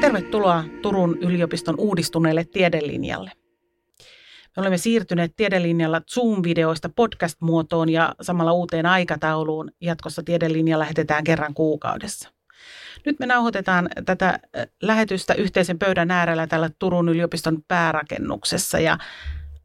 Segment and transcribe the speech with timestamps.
[0.00, 3.32] Tervetuloa Turun yliopiston uudistuneelle tiedelinjalle.
[4.56, 9.70] Me olemme siirtyneet tiedelinjalla Zoom-videoista podcast-muotoon ja samalla uuteen aikatauluun.
[9.80, 12.32] Jatkossa tiedelinja lähetetään kerran kuukaudessa.
[13.06, 14.38] Nyt me nauhoitetaan tätä
[14.82, 18.98] lähetystä yhteisen pöydän äärellä tällä Turun yliopiston päärakennuksessa ja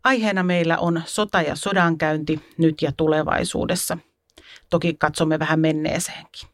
[0.03, 3.97] aiheena meillä on sota ja sodankäynti nyt ja tulevaisuudessa.
[4.69, 6.49] Toki katsomme vähän menneeseenkin.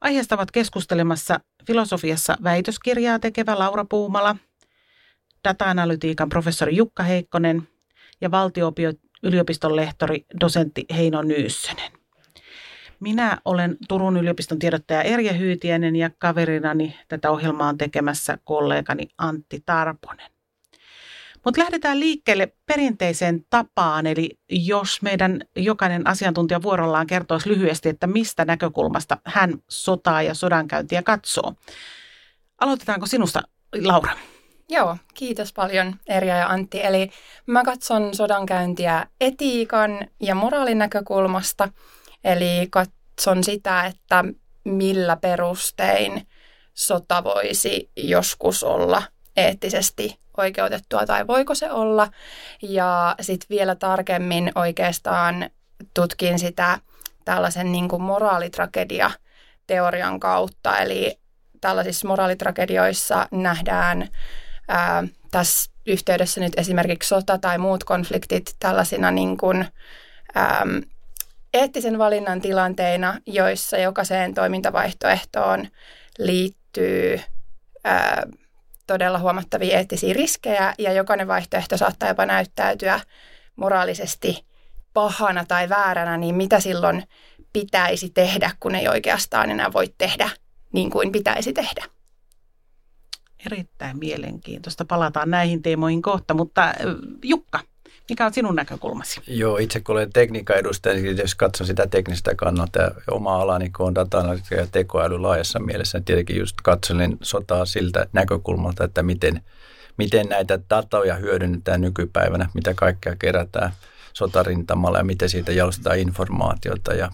[0.00, 4.36] Aiheesta ovat keskustelemassa filosofiassa väitöskirjaa tekevä Laura Puumala,
[5.48, 7.68] data-analytiikan professori Jukka Heikkonen
[8.20, 11.92] ja valtio-yliopiston lehtori dosentti Heino Nyyssönen.
[13.00, 19.62] Minä olen Turun yliopiston tiedottaja Erja Hyytiäinen ja kaverinani tätä ohjelmaa on tekemässä kollegani Antti
[19.66, 20.35] Tarponen.
[21.46, 28.44] Mutta lähdetään liikkeelle perinteiseen tapaan, eli jos meidän jokainen asiantuntija vuorollaan kertoisi lyhyesti, että mistä
[28.44, 31.52] näkökulmasta hän sotaa ja sodankäyntiä katsoo.
[32.60, 33.42] Aloitetaanko sinusta,
[33.84, 34.12] Laura?
[34.68, 36.84] Joo, kiitos paljon Erja ja Antti.
[36.84, 37.10] Eli
[37.46, 41.68] mä katson sodankäyntiä etiikan ja moraalin näkökulmasta,
[42.24, 44.24] eli katson sitä, että
[44.64, 46.26] millä perustein
[46.74, 49.02] sota voisi joskus olla
[49.36, 52.08] eettisesti oikeutettua tai voiko se olla.
[52.62, 55.50] Ja sitten vielä tarkemmin oikeastaan
[55.94, 56.78] tutkin sitä
[57.24, 59.10] tällaisen niin kuin moraalitragedia
[59.66, 60.78] teorian kautta.
[60.78, 61.18] Eli
[61.60, 64.08] tällaisissa moraalitragedioissa nähdään
[64.68, 69.66] ää, tässä yhteydessä nyt esimerkiksi sota tai muut konfliktit tällaisina niin kuin,
[70.34, 70.66] ää,
[71.54, 75.68] eettisen valinnan tilanteina, joissa jokaiseen toimintavaihtoehtoon
[76.18, 77.20] liittyy
[77.84, 78.22] ää,
[78.86, 83.00] todella huomattavia eettisiä riskejä ja jokainen vaihtoehto saattaa jopa näyttäytyä
[83.56, 84.44] moraalisesti
[84.94, 87.02] pahana tai vääränä, niin mitä silloin
[87.52, 90.30] pitäisi tehdä, kun ei oikeastaan enää voi tehdä
[90.72, 91.84] niin kuin pitäisi tehdä?
[93.46, 94.84] Erittäin mielenkiintoista.
[94.84, 96.74] Palataan näihin teemoihin kohta, mutta
[97.22, 97.60] Jukka,
[98.08, 99.20] mikä on sinun näkökulmasi?
[99.26, 103.70] Joo, itse kun olen tekniikan edustaja, niin jos katson sitä teknistä kannalta ja oma alani,
[103.70, 109.02] kun on data ja tekoäly laajassa mielessä, niin tietenkin just katselin sotaa siltä näkökulmalta, että
[109.02, 109.42] miten,
[109.96, 113.72] miten näitä datoja hyödynnetään nykypäivänä, mitä kaikkea kerätään
[114.12, 117.10] sotarintamalla ja miten siitä jalostetaan informaatiota ja,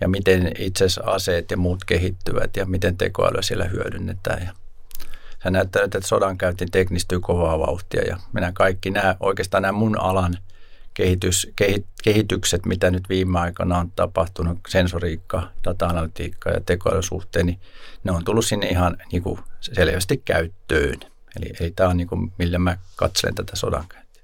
[0.00, 4.42] ja miten itse asiassa aseet ja muut kehittyvät ja miten tekoälyä siellä hyödynnetään.
[4.42, 4.52] Ja
[5.42, 10.38] se näyttää että sodankäynti teknistyy kovaa vauhtia ja minä kaikki nämä, oikeastaan nämä mun alan
[10.94, 17.60] kehitys, kehit, kehitykset, mitä nyt viime aikoina on tapahtunut, sensoriikka, data-analytiikka ja tekoälyn suhteen, niin
[18.04, 21.00] ne on tullut sinne ihan niin kuin selvästi käyttöön.
[21.36, 24.22] Eli, eli tämä on niin kuin, millä mä katselen tätä sodankäyntiä.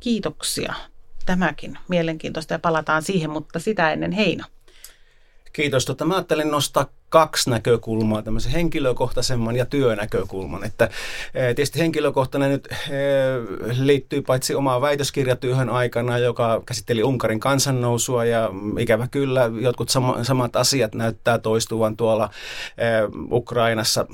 [0.00, 0.74] Kiitoksia.
[1.26, 4.44] Tämäkin mielenkiintoista ja palataan siihen, mutta sitä ennen Heino.
[5.52, 5.84] Kiitos.
[5.84, 10.64] Tota, mä ajattelin nostaa kaksi näkökulmaa, tämmöisen henkilökohtaisemman ja työnäkökulman.
[10.64, 10.88] Että,
[11.32, 12.68] tietysti henkilökohtainen nyt
[13.78, 20.56] liittyy paitsi omaan väitöskirjatyöhön aikana, joka käsitteli Unkarin kansannousua ja ikävä kyllä jotkut sama, samat
[20.56, 22.30] asiat näyttää toistuvan tuolla
[23.30, 24.06] Ukrainassa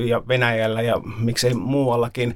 [0.00, 2.34] ja Venäjällä ja miksei muuallakin.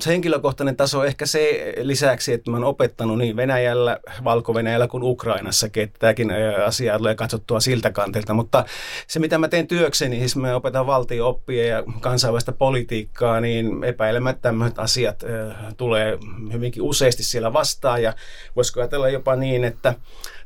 [0.00, 5.82] Se henkilökohtainen taso ehkä se lisäksi, että mä oon opettanut niin Venäjällä, Valko-Venäjällä kuin Ukrainassakin,
[5.82, 6.32] että tämäkin
[6.66, 8.64] asia tulee katsottua siltä kantilta, mutta
[9.06, 14.78] se mitä mä teen työkseni, siis mä opetan valtio-oppia ja kansainvälistä politiikkaa, niin epäilemättä tämmöiset
[14.78, 15.24] asiat
[15.76, 16.18] tulee
[16.52, 18.14] hyvinkin useasti siellä vastaan ja
[18.56, 19.94] voisiko ajatella jopa niin, että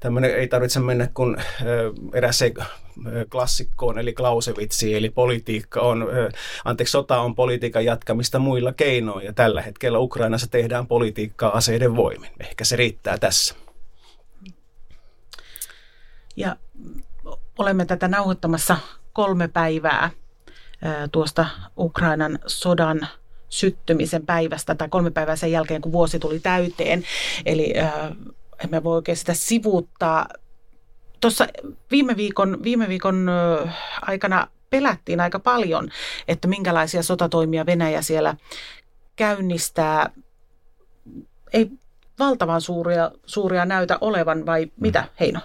[0.00, 1.36] tämmöinen ei tarvitse mennä kuin
[2.14, 2.54] eräseen
[3.30, 6.08] klassikkoon, eli Clausewitsiin, eli politiikka on,
[6.64, 12.30] anteeksi, sota on politiikan jatkamista muilla keinoin, ja tällä hetkellä Ukrainassa tehdään politiikkaa aseiden voimin.
[12.40, 13.54] Ehkä se riittää tässä.
[16.36, 16.56] Ja
[17.58, 18.76] olemme tätä nauhoittamassa
[19.12, 20.10] kolme päivää
[21.12, 21.46] tuosta
[21.78, 23.08] Ukrainan sodan
[23.48, 27.04] syttymisen päivästä tai kolme päivää sen jälkeen, kun vuosi tuli täyteen.
[27.46, 27.74] Eli
[28.64, 30.28] emme voi oikein sitä sivuuttaa.
[31.20, 31.46] Tuossa
[31.90, 33.30] viime viikon, viime viikon
[34.02, 35.88] aikana pelättiin aika paljon,
[36.28, 38.36] että minkälaisia sotatoimia Venäjä siellä
[39.16, 40.10] käynnistää.
[41.52, 41.70] Ei
[42.18, 45.40] valtavan suuria, suuria näytä olevan vai mitä Heino?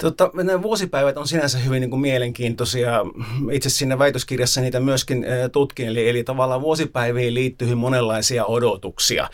[0.00, 3.00] Tota, nämä vuosipäivät on sinänsä hyvin niin kuin mielenkiintoisia.
[3.50, 9.28] Itse siinä väitöskirjassa niitä myöskin tutkin, eli, eli tavallaan vuosipäiviin liittyy monenlaisia odotuksia.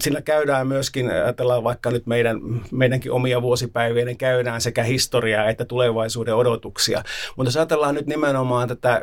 [0.00, 5.64] Sillä käydään myöskin, ajatellaan vaikka nyt meidän, meidänkin omia vuosipäiviä, niin käydään sekä historiaa että
[5.64, 7.02] tulevaisuuden odotuksia.
[7.36, 9.02] Mutta jos ajatellaan nyt nimenomaan tätä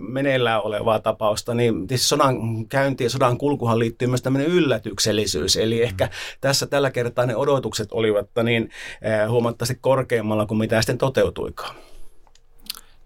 [0.00, 5.56] meneillään olevaa tapausta, niin siis sodan käynti ja sodan kulkuhan liittyy myös tämmöinen yllätyksellisyys.
[5.56, 6.08] Eli ehkä
[6.40, 8.70] tässä tällä kertaa ne odotukset olivat niin
[9.28, 11.74] huomattavasti korkeammalla kuin mitä sitten toteutuikaan.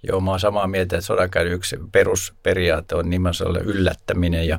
[0.02, 4.58] Joo, mä oon samaa mieltä, että sodankäynnin yksi perusperiaate on nimensä yllättäminen ja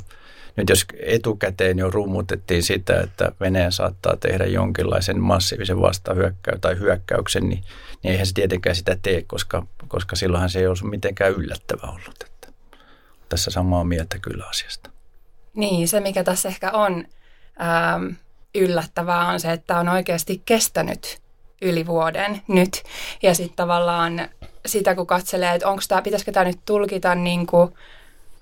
[0.55, 7.49] nyt jos etukäteen jo rummutettiin sitä, että Venäjä saattaa tehdä jonkinlaisen massiivisen vastahyökkäy tai hyökkäyksen,
[7.49, 7.63] niin,
[8.03, 12.23] niin eihän se tietenkään sitä tee, koska, koska silloinhan se ei olisi mitenkään yllättävä ollut.
[12.25, 12.47] Että
[13.29, 14.89] tässä samaa mieltä kyllä asiasta.
[15.55, 17.05] Niin, se mikä tässä ehkä on
[17.61, 18.07] ähm,
[18.55, 21.21] yllättävää on se, että on oikeasti kestänyt
[21.61, 22.83] yli vuoden nyt.
[23.21, 24.29] Ja sitten tavallaan
[24.65, 27.73] sitä, kun katselee, että onko pitäisikö tämä nyt tulkita niin kuin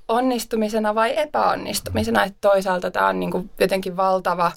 [0.08, 2.24] onnistumisena vai epäonnistumisena.
[2.24, 4.52] Että toisaalta tämä on niin kuin jotenkin valtava,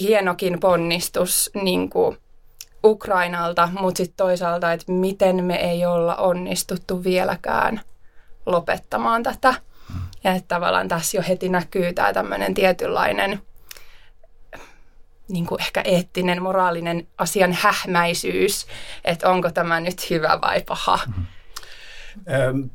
[0.00, 2.18] hienokin ponnistus niin kuin
[2.84, 7.80] Ukrainalta, mutta sitten toisaalta, että miten me ei olla onnistuttu vieläkään
[8.46, 9.54] lopettamaan tätä.
[10.24, 13.42] Ja että tavallaan tässä jo heti näkyy tämä tämmöinen tietynlainen
[15.28, 18.66] niin kuin ehkä eettinen, moraalinen asian hähmäisyys,
[19.04, 20.98] että onko tämä nyt hyvä vai paha.
[21.06, 21.26] Mm-hmm.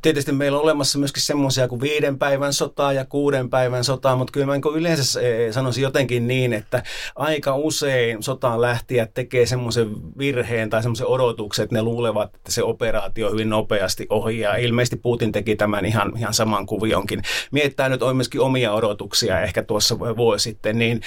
[0.02, 4.32] Tietysti meillä on olemassa myöskin semmoisia kuin viiden päivän sotaa ja kuuden päivän sotaa, mutta
[4.32, 6.82] kyllä mä niin yleensä e, sanoisin jotenkin niin, että
[7.16, 12.62] aika usein sotaan lähtijät tekee semmoisen virheen tai semmoisen odotuksen, että ne luulevat, että se
[12.62, 17.22] operaatio hyvin nopeasti ohi ja ilmeisesti Putin teki tämän ihan, ihan saman kuvionkin.
[17.50, 21.00] Miettää nyt on myöskin omia odotuksia ehkä tuossa vuosi sitten, niin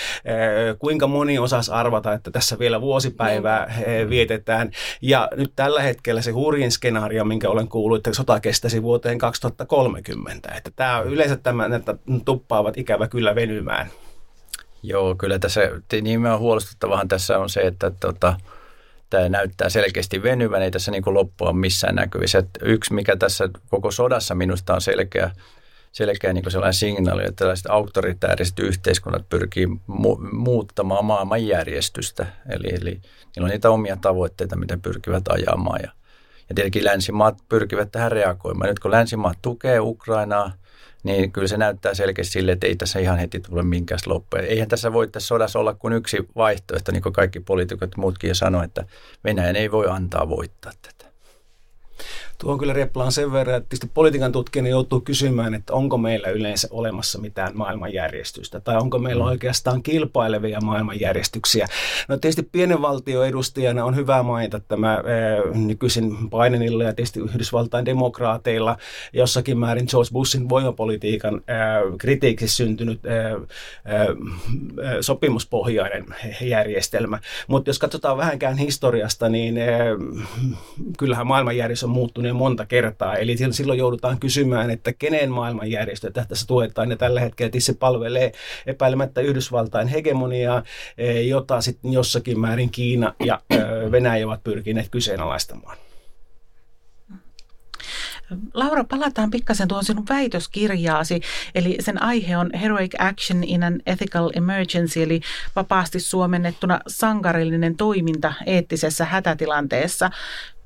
[0.79, 6.71] kuinka moni osasi arvata, että tässä vielä vuosipäivää vietetään ja nyt tällä hetkellä se hurjin
[6.71, 10.49] skenaario, minkä olen kuullut, että sota kestäisi vuoteen 2030.
[10.57, 11.95] Että tämä yleensä tämä, että
[12.25, 13.87] tuppaavat ikävä kyllä venymään.
[14.83, 15.61] Joo, kyllä tässä
[16.01, 18.35] nimenomaan huolestuttavahan tässä on se, että tota,
[19.09, 22.39] tämä näyttää selkeästi venyvän, ei tässä niin loppua missään näkyvissä.
[22.39, 25.31] Että yksi, mikä tässä koko sodassa minusta on selkeä,
[25.91, 32.25] selkeä niin sellainen signaali, että tällaiset autoritääriset yhteiskunnat pyrkii mu- muuttamaan maailmanjärjestystä.
[32.49, 32.91] Eli, eli
[33.35, 35.79] niillä on niitä omia tavoitteita, mitä pyrkivät ajamaan.
[35.83, 35.96] Ja
[36.49, 38.69] ja tietenkin länsimaat pyrkivät tähän reagoimaan.
[38.69, 40.51] Nyt kun länsimaat tukee Ukrainaa,
[41.03, 44.43] niin kyllä se näyttää selkeästi sille, että ei tässä ihan heti tule minkään loppuja.
[44.43, 48.63] Eihän tässä voi tässä sodassa olla kuin yksi vaihtoehto, niin kuin kaikki poliitikot muutkin sanoo,
[48.63, 48.85] että
[49.23, 51.11] Venäjän ei voi antaa voittaa tätä.
[52.41, 56.67] Tuo kyllä replaan sen verran, että tietysti politiikan tutkijana joutuu kysymään, että onko meillä yleensä
[56.71, 59.29] olemassa mitään maailmanjärjestystä tai onko meillä mm.
[59.29, 61.67] oikeastaan kilpailevia maailmanjärjestyksiä.
[62.07, 62.77] No tietysti pienen
[63.27, 65.03] edustajana on hyvä mainita tämä ää,
[65.53, 68.77] nykyisin Bidenilla ja tietysti Yhdysvaltain demokraateilla
[69.13, 73.15] jossakin määrin George Bushin voimapolitiikan ää, kritiikiksi syntynyt ää,
[73.85, 74.07] ää,
[75.01, 76.05] sopimuspohjainen
[76.41, 77.19] järjestelmä.
[77.47, 79.67] Mutta jos katsotaan vähänkään historiasta, niin ää,
[80.97, 83.15] kyllähän maailmanjärjestys on muuttunut jo monta kertaa.
[83.15, 86.89] Eli silloin joudutaan kysymään, että kenen maailmanjärjestö tässä tuetaan.
[86.89, 88.31] Ja tällä hetkellä se palvelee
[88.65, 90.63] epäilemättä Yhdysvaltain hegemoniaa,
[90.97, 93.41] e, jota sitten jossakin määrin Kiina ja
[93.91, 95.77] Venäjä ovat pyrkineet kyseenalaistamaan.
[98.53, 101.21] Laura, palataan pikkasen tuohon sinun väitöskirjaasi,
[101.55, 105.21] eli sen aihe on Heroic Action in an Ethical Emergency, eli
[105.55, 110.09] vapaasti suomennettuna sankarillinen toiminta eettisessä hätätilanteessa.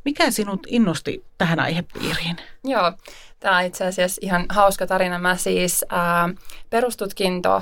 [0.06, 2.38] Mikä sinut innosti tähän aihepiiriin?
[2.64, 2.94] Joo,
[3.40, 5.20] tämä on itse asiassa ihan hauska tarina.
[5.20, 6.30] Mä siis ää,
[6.70, 7.62] perustutkinto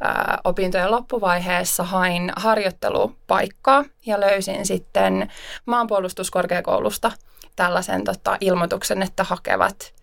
[0.00, 5.32] ää, opintojen loppuvaiheessa hain harjoittelupaikkaa ja löysin sitten
[5.66, 7.12] maanpuolustuskorkeakoulusta
[7.56, 9.94] tällaisen tota, ilmoituksen, että hakevat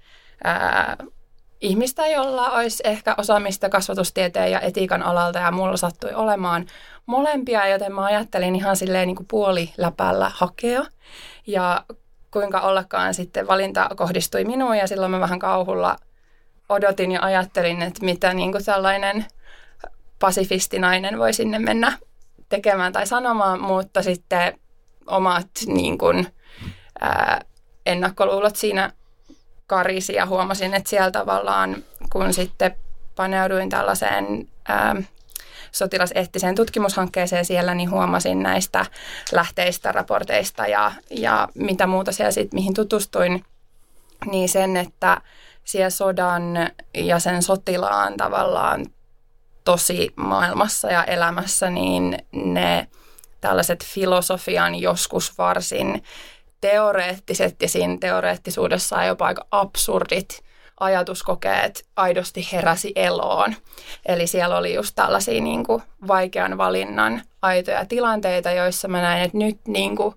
[0.44, 0.98] ää,
[1.64, 6.66] ihmistä, jolla olisi ehkä osaamista kasvatustieteen ja etiikan alalta ja mulla sattui olemaan
[7.06, 10.86] molempia, joten mä ajattelin ihan silleen niin kuin puoliläpällä hakea.
[11.48, 11.86] Ja
[12.32, 15.96] kuinka ollakaan sitten valinta kohdistui minuun ja silloin mä vähän kauhulla
[16.70, 19.26] odotin ja ajattelin, että mitä niin kuin tällainen
[20.20, 21.98] pasifistinainen voi sinne mennä
[22.50, 24.60] tekemään tai sanomaan, mutta sitten
[25.08, 26.28] omat niin kuin,
[27.00, 27.42] ää,
[27.86, 28.92] ennakkoluulot siinä
[29.68, 32.76] karisi ja huomasin, että siellä tavallaan, kun sitten
[33.16, 34.96] paneuduin tällaiseen ää,
[35.72, 38.86] sotilaseettiseen tutkimushankkeeseen siellä, niin huomasin näistä
[39.32, 43.46] lähteistä, raporteista ja, ja mitä muuta siellä sitten, mihin tutustuin,
[44.32, 45.22] niin sen, että
[45.64, 46.44] siellä sodan
[46.94, 48.86] ja sen sotilaan tavallaan
[49.64, 52.88] tosi maailmassa ja elämässä, niin ne
[53.42, 56.04] tällaiset filosofian joskus varsin
[56.64, 60.44] teoreettiset ja siinä teoreettisuudessa jopa aika absurdit
[60.80, 63.56] ajatuskokeet aidosti heräsi eloon.
[64.06, 69.38] Eli siellä oli just tällaisia niin kuin vaikean valinnan aitoja tilanteita, joissa mä näin, että
[69.38, 70.16] nyt niin kuin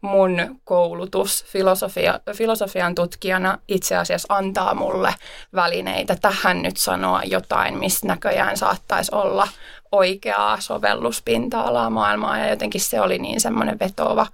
[0.00, 5.14] mun koulutus filosofia, filosofian tutkijana itse asiassa antaa mulle
[5.54, 9.48] välineitä tähän nyt sanoa jotain, missä näköjään saattaisi olla
[9.92, 14.26] oikeaa sovelluspinta-alaa maailmaa ja jotenkin se oli niin semmoinen vetova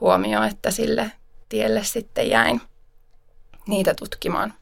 [0.00, 1.10] huomioon, että sille
[1.48, 2.60] tielle sitten jäin
[3.66, 4.54] niitä tutkimaan.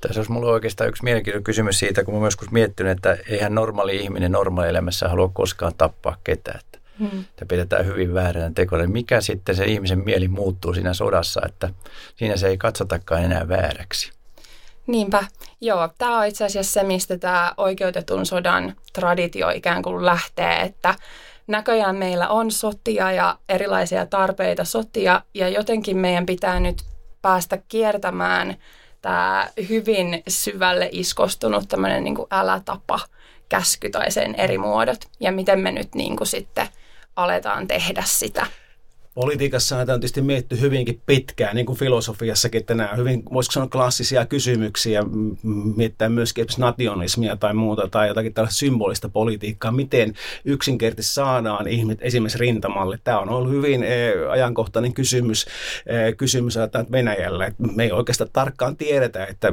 [0.00, 3.96] Tässä olisi mulla oikeastaan yksi mielenkiintoinen kysymys siitä, kun mä joskus miettinyt, että eihän normaali
[3.96, 6.60] ihminen normaali elämässä halua koskaan tappaa ketään.
[6.60, 7.24] Että hmm.
[7.48, 8.86] pidetään hyvin vääränä tekona.
[8.86, 11.70] Mikä sitten se ihmisen mieli muuttuu siinä sodassa, että
[12.16, 14.12] siinä se ei katsotakaan enää vääräksi?
[14.86, 15.24] Niinpä.
[15.60, 20.94] Joo, tämä on itse asiassa se, mistä tämä oikeutetun sodan traditio ikään kuin lähtee, että
[21.48, 26.82] näköjään meillä on sotia ja erilaisia tarpeita sotia ja jotenkin meidän pitää nyt
[27.22, 28.56] päästä kiertämään
[29.02, 33.00] tämä hyvin syvälle iskostunut tämmöinen niin älä-tapa
[33.48, 36.68] käsky tai sen eri muodot ja miten me nyt niin kuin sitten
[37.16, 38.46] aletaan tehdä sitä.
[39.20, 43.68] Politiikassa näitä on tietysti mietitty hyvinkin pitkään, niin kuin filosofiassakin, että nämä hyvin, voisiko sanoa
[43.68, 45.04] klassisia kysymyksiä,
[45.76, 52.38] miettää myöskin nationismia tai muuta, tai jotakin tällaista symbolista politiikkaa, miten yksinkertaisesti saadaan ihmiset esimerkiksi
[52.38, 52.98] rintamalle.
[53.04, 55.46] Tämä on ollut hyvin eh, ajankohtainen kysymys,
[55.86, 57.52] eh, kysymys että Venäjällä.
[57.74, 59.52] Me ei oikeastaan tarkkaan tiedetä, että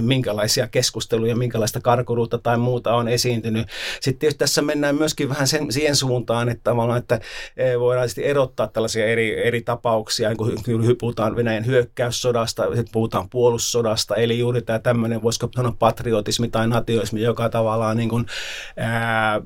[0.00, 3.68] minkälaisia keskusteluja, minkälaista karkuruutta tai muuta on esiintynyt.
[4.00, 7.20] Sitten tässä mennään myöskin vähän sen, siihen suuntaan, että tavallaan, että
[7.56, 14.14] eh, voidaan erottaa tällaisia eri, eri tapauksia, niin kun puhutaan Venäjän hyökkäyssodasta, sitten puhutaan puolussodasta,
[14.14, 18.26] eli juuri tämä tämmöinen, voisiko sanoa patriotismi tai nationismi, joka tavallaan niin kuin,
[18.76, 19.40] ää,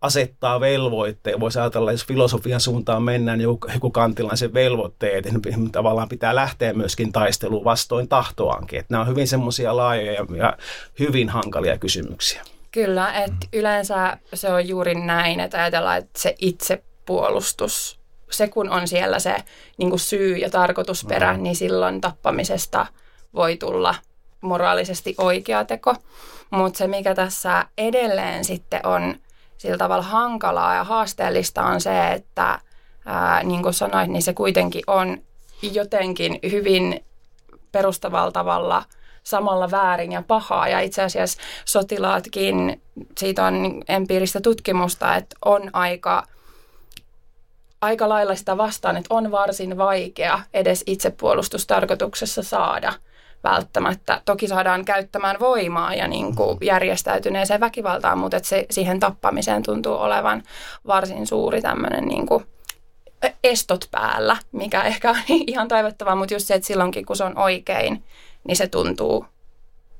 [0.00, 1.40] asettaa velvoitteet.
[1.40, 6.72] Voisi ajatella, jos filosofian suuntaan mennään, niin joku, joku kantilaisen velvoitteet, niin tavallaan pitää lähteä
[6.72, 8.78] myöskin taisteluun vastoin tahtoankin.
[8.78, 10.56] Että nämä on hyvin semmoisia laajoja ja, ja
[10.98, 12.42] hyvin hankalia kysymyksiä.
[12.70, 17.99] Kyllä, että yleensä se on juuri näin, että ajatellaan, että se itsepuolustus
[18.30, 19.36] se kun on siellä se
[19.78, 21.42] niin kuin syy ja tarkoitusperä, mm.
[21.42, 22.86] niin silloin tappamisesta
[23.34, 23.94] voi tulla
[24.40, 25.94] moraalisesti oikea teko.
[26.50, 29.14] Mutta se, mikä tässä edelleen sitten on
[29.58, 32.58] sillä tavalla hankalaa ja haasteellista on se, että
[33.06, 35.18] ää, niin kuin sanoit, niin se kuitenkin on
[35.62, 37.04] jotenkin hyvin
[37.72, 38.84] perustavalla tavalla
[39.22, 40.68] samalla väärin ja pahaa.
[40.68, 42.82] Ja itse asiassa sotilaatkin,
[43.18, 46.22] siitä on empiiristä tutkimusta, että on aika–
[47.80, 52.92] aika lailla sitä vastaan, että on varsin vaikea edes itsepuolustustarkoituksessa saada
[53.44, 54.22] välttämättä.
[54.24, 56.66] Toki saadaan käyttämään voimaa ja niin kuin mm-hmm.
[56.66, 60.42] järjestäytyneeseen väkivaltaan, mutta että se, siihen tappamiseen tuntuu olevan
[60.86, 62.44] varsin suuri tämmöinen niin kuin
[63.44, 67.38] estot päällä, mikä ehkä on ihan toivottavaa, mutta just se, että silloinkin kun se on
[67.38, 68.04] oikein,
[68.48, 69.26] niin se tuntuu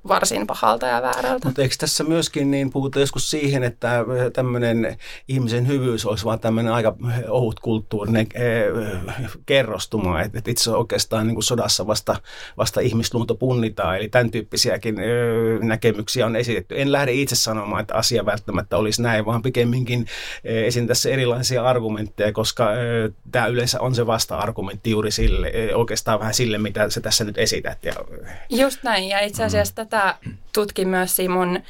[0.09, 1.49] varsin pahalta ja väärältä.
[1.49, 4.97] Mutta eikö tässä myöskin niin puhuta joskus siihen, että tämmöinen
[5.29, 6.97] ihmisen hyvyys olisi vaan tämmöinen aika
[7.29, 8.65] ohut kulttuurinen eh,
[9.47, 12.17] kerrostuma, että itse oikeastaan niin kuin sodassa vasta,
[12.57, 14.97] vasta ihmisluonto punnitaan, eli tämän tyyppisiäkin
[15.63, 16.81] näkemyksiä on esitetty.
[16.81, 20.07] En lähde itse sanomaan, että asia välttämättä olisi näin, vaan pikemminkin
[20.45, 22.69] esin tässä erilaisia argumentteja, koska
[23.33, 27.85] tämä yleensä on se vasta-argumentti juuri sille, oikeastaan vähän sille, mitä sä tässä nyt esität.
[27.85, 27.93] Ja,
[28.51, 30.15] Just näin, ja itse asiassa mm tätä
[30.55, 31.61] tutkin myös mun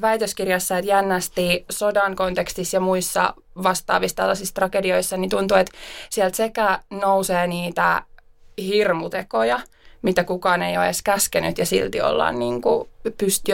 [0.00, 5.78] väitöskirjassa, että jännästi sodan kontekstissa ja muissa vastaavissa tällaisissa tragedioissa, niin tuntuu, että
[6.10, 8.02] sieltä sekä nousee niitä
[8.58, 9.60] hirmutekoja,
[10.02, 13.44] mitä kukaan ei ole edes käskenyt ja silti ollaan niin kuin pyst,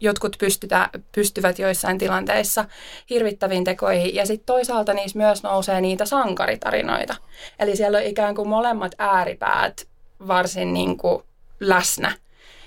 [0.00, 2.64] jotkut pystytä, pystyvät joissain tilanteissa
[3.10, 4.14] hirvittäviin tekoihin.
[4.14, 7.16] Ja sitten toisaalta niissä myös nousee niitä sankaritarinoita.
[7.58, 9.86] Eli siellä on ikään kuin molemmat ääripäät
[10.26, 11.22] varsin niin kuin
[11.60, 12.12] läsnä.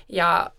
[0.08, 0.50] Ja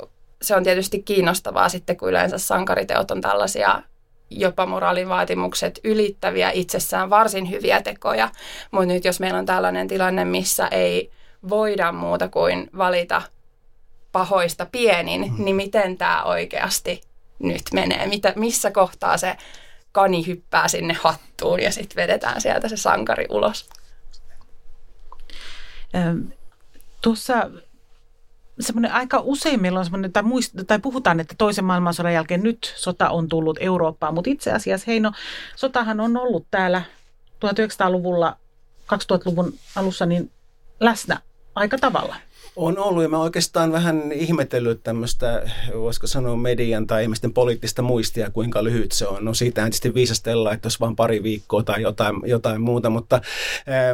[0.42, 3.82] se on tietysti kiinnostavaa sitten, kun yleensä sankariteot on tällaisia
[4.30, 8.30] jopa moraalin vaatimukset ylittäviä itsessään varsin hyviä tekoja.
[8.72, 11.12] Mutta nyt jos meillä on tällainen tilanne, missä ei
[11.50, 13.22] voida muuta kuin valita
[14.12, 15.46] pahoista pienin, mm.
[15.46, 17.02] niin miten tämä oikeasti
[17.40, 18.08] nyt menee?
[18.08, 19.38] Mitä, missä kohtaa se
[19.92, 23.70] kani hyppää sinne hattuun ja sitten vedetään sieltä se sankari ulos?
[27.02, 27.50] Tuossa
[28.60, 33.10] semmoinen aika useimmilla on semmoinen, tai, muist, tai puhutaan, että toisen maailmansodan jälkeen nyt sota
[33.10, 35.12] on tullut Eurooppaan, mutta itse asiassa Heino,
[35.56, 36.82] sotahan on ollut täällä
[37.46, 38.38] 1900-luvulla,
[38.94, 40.32] 2000-luvun alussa niin
[40.80, 41.18] läsnä
[41.56, 42.16] aika tavalla.
[42.56, 48.30] On ollut ja mä oikeastaan vähän ihmetellyt tämmöistä, voisiko sanoa median tai ihmisten poliittista muistia,
[48.30, 49.26] kuinka lyhyt se on.
[49.26, 53.22] No siitä tietysti viisastella, että olisi vain pari viikkoa tai jotain, jotain muuta, mutta,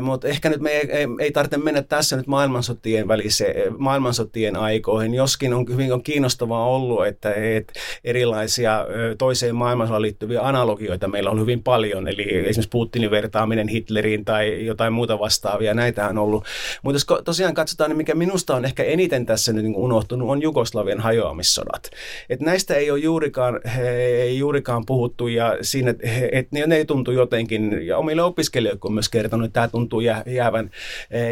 [0.02, 5.14] mutta ehkä nyt me ei, ei, ei tarvitse mennä tässä nyt maailmansotien väliseen, maailmansotien aikoihin,
[5.14, 7.74] joskin on hyvin on kiinnostavaa ollut, että et
[8.04, 8.86] erilaisia
[9.18, 14.94] toiseen maailmansotaan liittyviä analogioita meillä on hyvin paljon, eli esimerkiksi Putinin vertaaminen Hitleriin tai jotain
[14.94, 16.46] muuta vastaavia, näitä on ollut.
[16.82, 20.30] Mutta jos tosiaan katsotaan, niin mikä minusta musta on ehkä eniten tässä nyt niin unohtunut,
[20.30, 21.90] on Jugoslavian hajoamissodat.
[22.30, 25.94] Et näistä ei ole juurikaan, ei juurikaan puhuttu ja siinä,
[26.32, 30.72] että ne, ne tuntuu jotenkin, ja omille opiskelijoille on myös kertonut, että tämä tuntuu jäävän,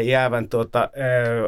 [0.04, 0.90] jäävän tuota,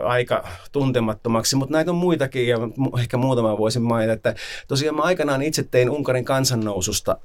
[0.05, 2.59] aika tuntemattomaksi, mutta näitä on muitakin ja
[3.01, 4.35] ehkä muutama voisin mainita, että
[4.69, 7.17] tosiaan mä aikanaan itse tein Unkarin kansannoususta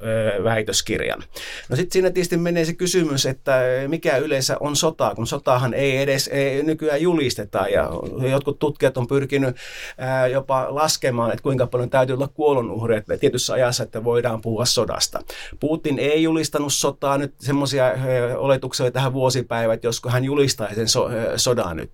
[0.44, 1.24] väitöskirjan.
[1.70, 5.98] No sitten siinä tietysti menee se kysymys, että mikä yleensä on sota, kun sotahan ei
[5.98, 7.90] edes ei nykyään julisteta ja
[8.34, 9.56] jotkut tutkijat on pyrkinyt
[9.98, 15.20] ää, jopa laskemaan, että kuinka paljon täytyy olla kuolonuhreja tietyssä ajassa, että voidaan puhua sodasta.
[15.60, 17.94] Putin ei julistanut sotaa nyt semmoisia
[18.38, 21.92] oletuksia tähän vuosipäivät, josko hän julistaisi sen so, sodan nyt.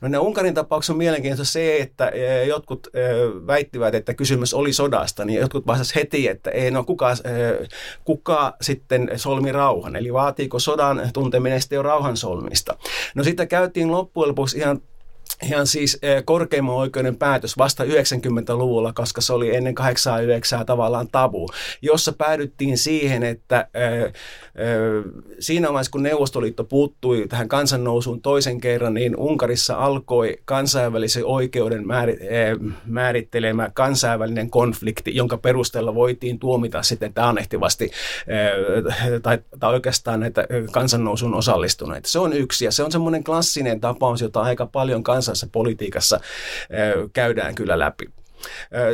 [0.00, 2.12] No ne Unkarin tapauksessa on mielenkiintoista se, että
[2.46, 2.88] jotkut
[3.46, 7.14] väittivät, että kysymys oli sodasta, niin jotkut vastasivat heti, että ei no kuka,
[8.04, 12.76] kuka sitten solmi rauhan, eli vaatiiko sodan tunteminen sitten jo rauhan solmista.
[13.14, 14.80] No sitä käytiin loppujen lopuksi ihan
[15.42, 21.48] ihan siis eh, korkeimman oikeuden päätös vasta 90-luvulla, koska se oli ennen 89 tavallaan tabu,
[21.82, 24.12] jossa päädyttiin siihen, että eh, eh,
[25.38, 31.84] siinä vaiheessa kun Neuvostoliitto puuttui tähän kansannousuun toisen kerran, niin Unkarissa alkoi kansainvälisen oikeuden
[32.86, 37.90] määrittelemä kansainvälinen konflikti, jonka perusteella voitiin tuomita sitten taannehtivasti
[39.22, 42.08] tai, tai oikeastaan näitä kansannousun osallistuneita.
[42.08, 46.20] Se on yksi ja se on semmoinen klassinen tapaus, jota aika paljon kansainvälisesti kansallisessa politiikassa
[47.12, 48.06] käydään kyllä läpi.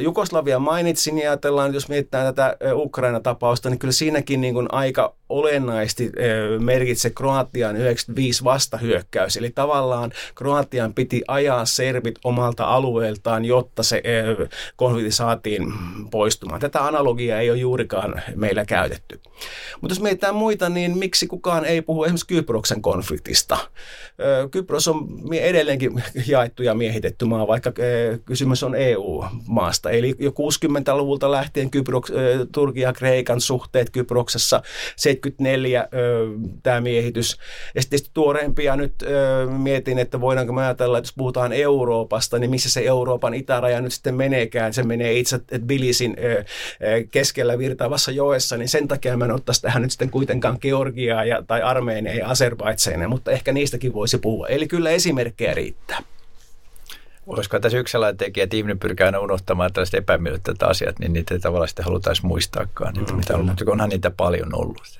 [0.02, 6.12] Jugoslavia mainitsin ja ajatellaan, jos mietitään tätä Ukraina-tapausta, niin kyllä siinäkin niin kuin aika olennaisesti
[6.58, 9.36] merkitse Kroatian 95 vastahyökkäys.
[9.36, 14.02] Eli tavallaan Kroatian piti ajaa serbit omalta alueeltaan, jotta se
[14.76, 15.72] konflikti saatiin
[16.10, 16.60] poistumaan.
[16.60, 19.20] Tätä analogiaa ei ole juurikaan meillä käytetty.
[19.80, 23.58] Mutta jos mietitään muita, niin miksi kukaan ei puhu esimerkiksi Kyproksen konfliktista?
[24.50, 27.72] Kypros on edelleenkin jaettu ja miehitetty maa, vaikka
[28.24, 29.90] kysymys on EU-maasta.
[29.90, 32.12] Eli jo 60-luvulta lähtien Kyproks,
[32.52, 34.62] Turkin ja Kreikan suhteet Kyproksessa,
[35.30, 35.88] 74
[36.62, 37.38] tämä miehitys.
[37.74, 38.94] Ja sitten tuoreempia nyt
[39.58, 43.92] mietin, että voidaanko me ajatella, että jos puhutaan Euroopasta, niin missä se Euroopan itäraja nyt
[43.92, 44.74] sitten meneekään.
[44.74, 46.44] Se menee itse Tbilisin ö,
[47.10, 51.42] keskellä virtaavassa joessa, niin sen takia mä en ottaisi tähän nyt sitten kuitenkaan Georgiaa ja,
[51.46, 54.48] tai Armeenia ja Azerbaidseinen, mutta ehkä niistäkin voisi puhua.
[54.48, 55.98] Eli kyllä esimerkkejä riittää.
[57.26, 61.34] Olisiko tässä yksi sellainen tekijä, että ihminen pyrkää aina unohtamaan tällaiset epämiellyttävät asiat, niin niitä
[61.34, 64.98] ei tavallaan sitten halutaisi muistaakaan, että mm, mitä on, mutta onhan niitä paljon ollut.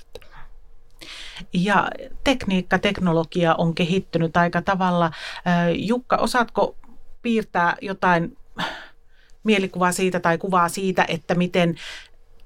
[1.52, 1.88] Ja
[2.24, 5.10] tekniikka, teknologia on kehittynyt aika tavalla.
[5.74, 6.76] Jukka, osaatko
[7.22, 8.37] piirtää jotain
[9.44, 11.74] mielikuvaa siitä tai kuvaa siitä, että miten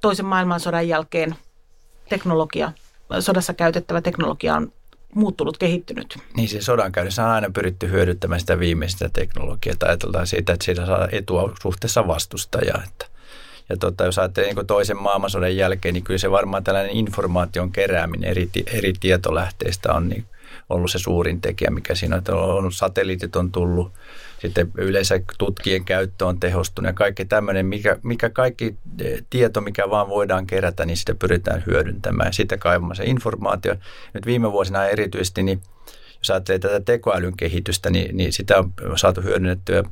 [0.01, 1.35] toisen maailmansodan jälkeen
[2.09, 2.73] teknologia,
[3.21, 4.73] sodassa käytettävä teknologia on
[5.15, 6.19] muuttunut, kehittynyt.
[6.37, 9.77] Niin se sodan käynnissä on aina pyritty hyödyttämään sitä viimeistä teknologiaa.
[9.85, 12.83] Ajatellaan siitä, että siitä saa etua suhteessa vastustajaa.
[12.87, 13.19] Että
[13.69, 18.31] ja tota, jos ajattelee niin toisen maailmansodan jälkeen, niin kyllä se varmaan tällainen informaation kerääminen
[18.31, 20.25] eri, eri tietolähteistä on niin
[20.69, 22.65] ollut se suurin tekijä, mikä siinä on.
[22.65, 23.93] on satelliitit on tullut,
[24.39, 29.91] sitten yleensä tutkien käyttö on tehostunut ja kaikki tämmöinen, mikä, mikä kaikki eh, tieto, mikä
[29.91, 32.33] vaan voidaan kerätä, niin sitä pyritään hyödyntämään.
[32.33, 33.75] Sitä kaivamaan se informaatio.
[34.15, 35.61] Nyt viime vuosina erityisesti, niin
[36.19, 39.83] jos ajattelee tätä tekoälyn kehitystä, niin, niin sitä on saatu hyödynnettyä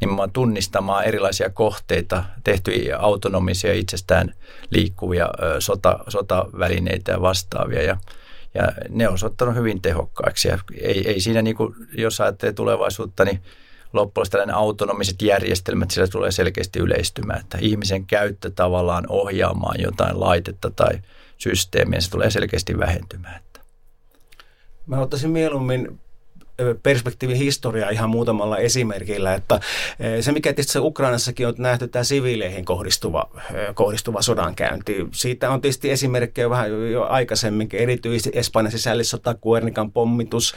[0.00, 4.34] nimenomaan tunnistamaan erilaisia kohteita, tehty autonomisia itsestään
[4.70, 7.82] liikkuvia sota, sotavälineitä ja vastaavia.
[7.82, 7.96] Ja,
[8.54, 10.48] ja ne on osoittanut hyvin tehokkaiksi.
[10.48, 13.40] Ja ei, ei siinä, niin kuin, jos ajattelee tulevaisuutta, niin
[13.94, 20.70] loppujen tällainen autonomiset järjestelmät, sillä tulee selkeästi yleistymään, että ihmisen käyttö tavallaan ohjaamaan jotain laitetta
[20.70, 20.98] tai
[21.38, 23.40] systeemiä, se tulee selkeästi vähentymään.
[24.86, 26.00] Mä ottaisin mieluummin
[26.82, 29.60] perspektiivin historiaa ihan muutamalla esimerkillä, että
[30.20, 33.30] se mikä tietysti Ukrainassakin on nähty tämä siviileihin kohdistuva,
[33.74, 35.06] kohdistuva sodankäynti.
[35.12, 40.54] Siitä on tietysti esimerkkejä vähän jo aikaisemminkin, erityisesti Espanjan sisällissota, Kuernikan pommitus,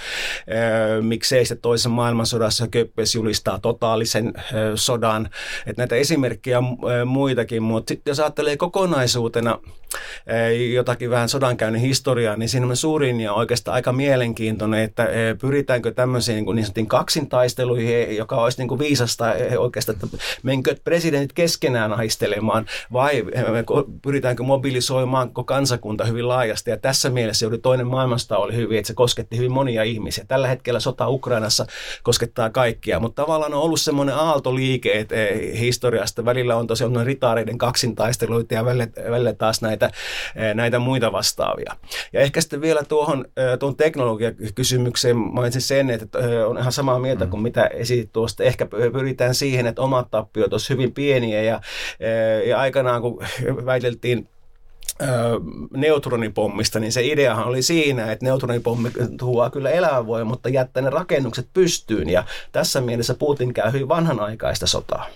[1.01, 4.33] miksei se toisen maailmansodassa Köppes julistaa totaalisen
[4.75, 5.29] sodan.
[5.65, 9.59] Että näitä esimerkkejä on muitakin, mutta sitten jos ajattelee kokonaisuutena
[10.73, 15.07] jotakin vähän sodankäynnin historiaa, niin siinä on suurin ja oikeastaan aika mielenkiintoinen, että
[15.41, 19.25] pyritäänkö menkö tämmöisiin niin, niin sanottiin kaksintaisteluihin, joka olisi niin kuin viisasta
[19.57, 23.25] oikeastaan, että menkö presidentit keskenään aistelemaan vai
[24.01, 26.69] pyritäänkö mobilisoimaan koko kansakunta hyvin laajasti.
[26.69, 30.25] Ja tässä mielessä juuri toinen maailmasta oli hyvin, että se kosketti hyvin monia ihmisiä.
[30.27, 31.65] Tällä hetkellä sota Ukrainassa
[32.03, 36.25] koskettaa kaikkia, mutta tavallaan on ollut semmoinen aaltoliike että eh, historiasta.
[36.25, 39.91] Välillä on tosiaan ritaareiden kaksintaisteluita ja välillä, välillä taas näitä,
[40.35, 41.75] eh, näitä muita vastaavia.
[42.13, 46.99] Ja ehkä sitten vielä tuohon, eh, tuon teknologiakysymykseen mainitsin se, sen, että on ihan samaa
[46.99, 47.31] mieltä mm.
[47.31, 48.43] kuin mitä esitit tuosta.
[48.43, 51.61] Ehkä pyritään siihen, että omat tappiot olisivat hyvin pieniä ja,
[52.45, 53.23] ja aikanaan kun
[53.65, 54.29] väiteltiin
[55.73, 61.47] neutronipommista, niin se ideahan oli siinä, että neutronipommi tuo kyllä elävää mutta jättää ne rakennukset
[61.53, 62.09] pystyyn.
[62.09, 65.07] Ja tässä mielessä Putin käy hyvin vanhanaikaista sotaa.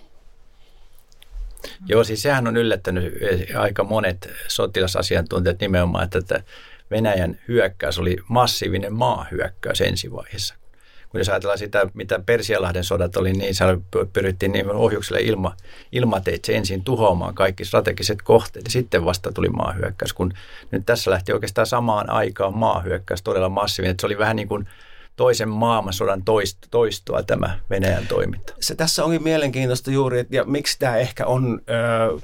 [1.85, 3.13] Joo, siis sehän on yllättänyt
[3.57, 6.43] aika monet sotilasasiantuntijat nimenomaan, että
[6.91, 10.55] Venäjän hyökkäys oli massiivinen maahyökkäys ensivaiheessa
[11.11, 13.77] kun jos ajatellaan sitä, mitä Persialahden sodat oli, niin siellä
[14.13, 15.55] pyrittiin niin ohjukselle ilma,
[15.91, 20.33] ilmateitse ensin tuhoamaan kaikki strategiset kohteet ja sitten vasta tuli maahyökkäys, kun
[20.71, 23.91] nyt tässä lähti oikeastaan samaan aikaan maahyökkäys todella massiivinen.
[23.91, 24.67] Että se oli vähän niin kuin
[25.15, 26.23] toisen maailmansodan
[26.71, 28.53] toistoa tämä Venäjän toiminta.
[28.59, 31.61] Se tässä onkin mielenkiintoista juuri, että ja miksi tämä ehkä on...
[31.69, 32.17] Öö,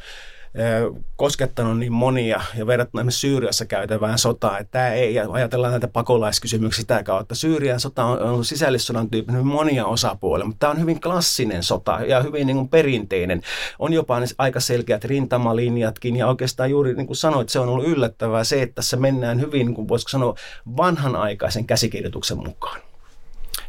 [1.16, 6.82] koskettanut niin monia ja verrattuna esimerkiksi Syyriassa käytävään sotaan, että tämä ei, ajatellaan näitä pakolaiskysymyksiä
[6.82, 7.36] sitä kautta.
[7.36, 12.22] Syyrian sota on ollut sisällissodan tyyppinen monia osapuolia, mutta tämä on hyvin klassinen sota ja
[12.22, 13.42] hyvin niin kuin perinteinen.
[13.80, 18.44] On jopa aika selkeät rintamalinjatkin ja oikeastaan juuri niin kuin sanoit, se on ollut yllättävää
[18.44, 20.36] se, että tässä mennään hyvin, niin kuin voisiko sanoa,
[20.78, 22.82] vanhanaikaisen käsikirjoituksen mukaan.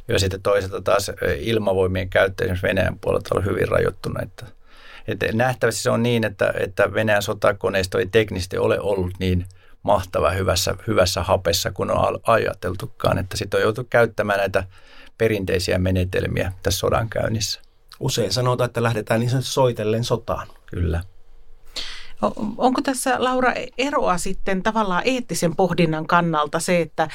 [0.09, 4.58] Ja sitten toisaalta taas ilmavoimien käyttö esimerkiksi Venäjän puolelta on hyvin rajoittunut, että
[5.09, 9.47] että nähtävästi se on niin, että, että Venäjän sotakoneisto ei teknisesti ole ollut niin
[9.83, 14.65] mahtava hyvässä, hyvässä hapessa kuin on ajateltukaan, että sitten on joutu käyttämään näitä
[15.19, 17.61] perinteisiä menetelmiä tässä sodan käynnissä.
[18.01, 20.49] Usein sanotaan, että lähdetään niin soitellen sotaan.
[20.67, 21.03] Kyllä.
[22.59, 27.09] Onko tässä, Laura, eroa sitten tavallaan eettisen pohdinnan kannalta se, että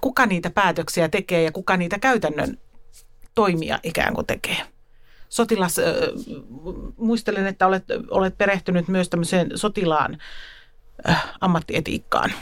[0.00, 2.58] kuka niitä päätöksiä tekee ja kuka niitä käytännön
[3.34, 4.56] toimia ikään kuin tekee?
[5.30, 5.76] Sotilas,
[6.96, 10.18] muistelen, että olet, olet perehtynyt myös tämmöiseen sotilaan
[11.40, 12.32] ammattietiikkaan.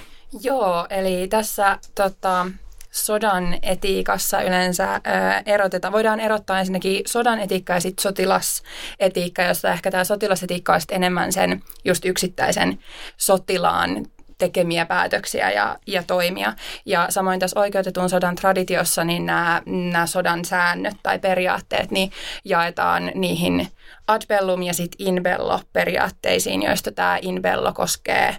[0.43, 2.47] Joo, eli tässä tota,
[2.91, 5.01] sodan etiikassa yleensä
[5.47, 5.93] erotetaan.
[5.93, 11.63] Voidaan erottaa ensinnäkin sodan etiikka ja sitten sotilasetiikka, jossa ehkä tämä sotilasetiikka on enemmän sen
[11.85, 12.79] just yksittäisen
[13.17, 14.07] sotilaan
[14.39, 16.53] tekemiä päätöksiä ja, ja toimia.
[16.87, 22.13] Ja samoin tässä oikeutetun sodan traditiossa, niin nämä, nämä sodan säännöt tai periaatteet niin
[22.45, 23.69] jaetaan niihin
[24.09, 28.37] ad bellum ja sitten in bello periaatteisiin, joista tämä in bello koskee,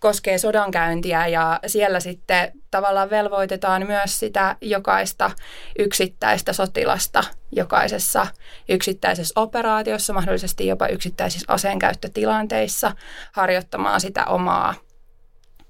[0.00, 5.30] koskee sodankäyntiä ja siellä sitten tavallaan velvoitetaan myös sitä jokaista
[5.78, 8.26] yksittäistä sotilasta jokaisessa
[8.68, 12.92] yksittäisessä operaatiossa, mahdollisesti jopa yksittäisissä aseenkäyttötilanteissa
[13.32, 14.74] harjoittamaan sitä omaa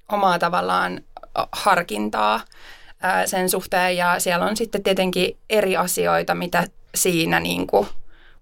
[0.08, 1.00] omaa tavallaan
[1.52, 2.40] harkintaa
[3.26, 7.88] sen suhteen ja siellä on sitten tietenkin eri asioita, mitä siinä niin kuin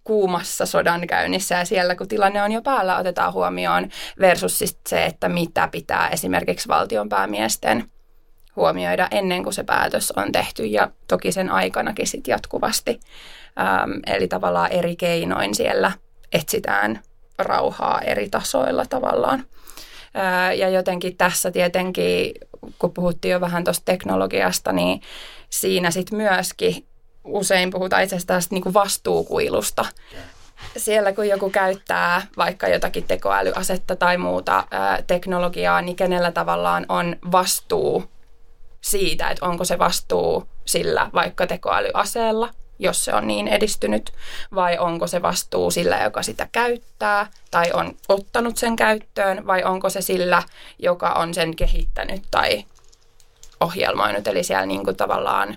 [0.04, 3.88] kuumassa sodan käynnissä ja siellä kun tilanne on jo päällä otetaan huomioon
[4.20, 7.84] versus siis se, että mitä pitää esimerkiksi valtionpäämiesten
[8.56, 13.00] huomioida ennen kuin se päätös on tehty ja toki sen aikanakin sitten jatkuvasti.
[13.60, 15.92] Ähm, eli tavallaan eri keinoin siellä
[16.32, 17.00] etsitään
[17.38, 19.44] rauhaa eri tasoilla tavallaan.
[20.56, 22.34] Ja jotenkin tässä tietenkin,
[22.78, 25.00] kun puhuttiin jo vähän tuosta teknologiasta, niin
[25.50, 26.86] siinä sitten myöskin
[27.24, 29.84] usein puhutaan itse asiassa tästä niin kuin vastuukuilusta.
[30.76, 37.16] Siellä kun joku käyttää vaikka jotakin tekoälyasetta tai muuta ää, teknologiaa, niin kenellä tavallaan on
[37.32, 38.04] vastuu
[38.80, 44.12] siitä, että onko se vastuu sillä vaikka tekoälyaseella jos se on niin edistynyt,
[44.54, 49.90] vai onko se vastuu sillä, joka sitä käyttää, tai on ottanut sen käyttöön, vai onko
[49.90, 50.42] se sillä,
[50.78, 52.64] joka on sen kehittänyt tai
[53.60, 54.26] ohjelmoinut.
[54.26, 55.56] Eli siellä niin kuin tavallaan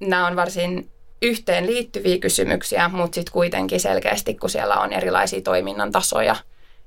[0.00, 0.90] nämä on varsin
[1.22, 6.36] yhteen liittyviä kysymyksiä, mutta sitten kuitenkin selkeästi, kun siellä on erilaisia toiminnan tasoja,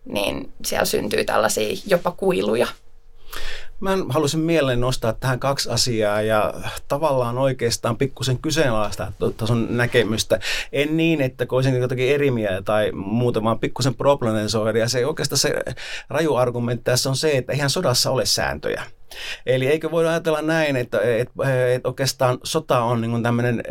[0.06, 2.67] niin siellä syntyy tällaisia jopa kuiluja.
[3.83, 6.53] Mä halusin mieleen nostaa tähän kaksi asiaa ja
[6.87, 10.39] tavallaan oikeastaan pikkusen kyseenalaistaa tuon näkemystä.
[10.71, 14.79] En niin, että olisin jotakin eri mieltä tai muuta, vaan pikkusen problematisoida.
[14.79, 15.63] Ja se oikeastaan se
[16.09, 18.83] raju argumentti tässä on se, että eihän sodassa ole sääntöjä.
[19.45, 21.34] Eli eikö voida ajatella näin, että, että,
[21.73, 23.63] että oikeastaan sota on niin tämmöinen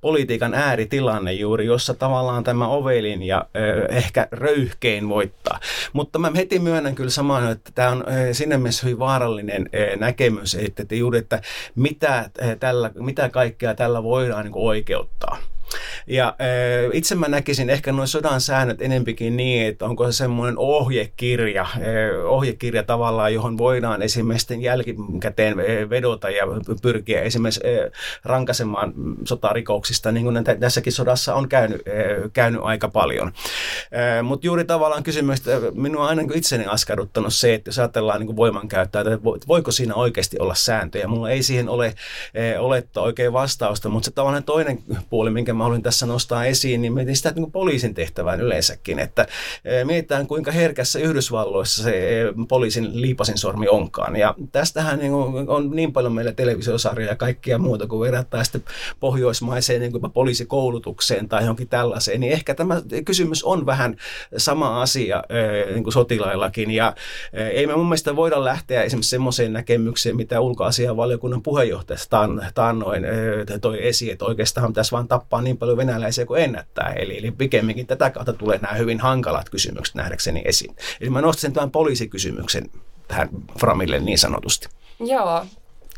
[0.00, 3.46] politiikan ääritilanne juuri, jossa tavallaan tämä ovelin ja
[3.88, 5.60] ehkä röyhkein voittaa.
[5.92, 10.82] Mutta mä heti myönnän kyllä samaan, että tämä on sinne mielessä hyvin vaarallinen näkemys, että,
[10.82, 11.40] että juuri, että
[11.74, 15.38] mitä, tällä, mitä kaikkea tällä voidaan niin oikeuttaa.
[16.06, 16.36] Ja
[16.92, 21.66] itse mä näkisin ehkä noin sodan säännöt enempikin niin, että onko se semmoinen ohjekirja,
[22.28, 25.56] ohjekirja tavallaan, johon voidaan esimerkiksi jälkikäteen
[25.90, 26.44] vedota ja
[26.82, 27.60] pyrkiä esimerkiksi
[28.24, 28.92] rankasemaan
[29.24, 31.82] sotarikoksista, niin kuin tässäkin sodassa on käynyt,
[32.32, 33.32] käynyt aika paljon.
[34.22, 38.20] Mutta juuri tavallaan kysymys, että minua on aina niin itseni askarruttanut se, että jos ajatellaan
[38.20, 41.08] niin voimankäyttöä, että voiko siinä oikeasti olla sääntöjä.
[41.08, 41.94] Mulla ei siihen ole
[42.58, 44.78] oletta oikein vastausta, mutta se tavallaan toinen
[45.10, 49.26] puoli, minkä mä haluan tässä nostaa esiin, niin mietin sitä niin poliisin tehtävään yleensäkin, että
[49.84, 54.16] mietitään kuinka herkässä Yhdysvalloissa se poliisin liipasin sormi onkaan.
[54.16, 55.12] Ja tästähän niin
[55.48, 58.62] on niin paljon meillä televisiosarjoja ja kaikkia muuta, kun verrataan sitten
[59.00, 63.96] pohjoismaiseen niin kuin poliisikoulutukseen tai johonkin tällaiseen, niin ehkä tämä kysymys on vähän
[64.36, 65.22] sama asia
[65.72, 66.70] niin kuin sotilaillakin.
[66.70, 66.94] Ja
[67.32, 73.06] ei me mun mielestä voida lähteä esimerkiksi semmoiseen näkemykseen, mitä ulkoasianvaliokunnan puheenjohtajasta taannoin
[73.60, 76.92] toi esiin, että oikeastaan pitäisi vaan tappaa niin paljon venäläisiä kuin ennättää.
[76.92, 80.76] Eli, eli pikemminkin tätä kautta tulee nämä hyvin hankalat kysymykset nähdäkseni esiin.
[81.00, 82.70] Eli mä nostin tämän poliisikysymyksen
[83.08, 83.28] tähän
[83.60, 84.68] Framille niin sanotusti.
[85.00, 85.46] Joo,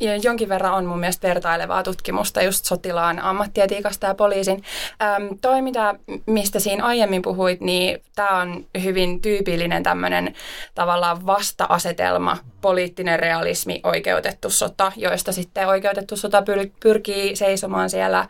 [0.01, 4.65] ja jonkin verran on mun mielestä vertailevaa tutkimusta just sotilaan ammattietiikasta ja poliisin.
[5.03, 5.95] Ähm, toi, mitä,
[6.27, 10.35] mistä siinä aiemmin puhuit, niin tämä on hyvin tyypillinen tämmöinen
[10.75, 18.29] tavallaan vasta-asetelma, poliittinen realismi, oikeutettu sota, joista sitten oikeutettu sota pyr- pyrkii seisomaan siellä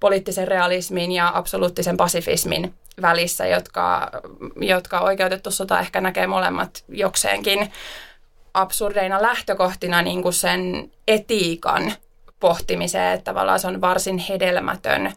[0.00, 4.10] poliittisen realismin ja absoluuttisen pasifismin välissä, jotka,
[4.60, 7.72] jotka oikeutettu sota ehkä näkee molemmat jokseenkin
[8.60, 11.92] absurdeina lähtökohtina niin kuin sen etiikan
[12.40, 15.12] pohtimiseen, että tavallaan se on varsin hedelmätön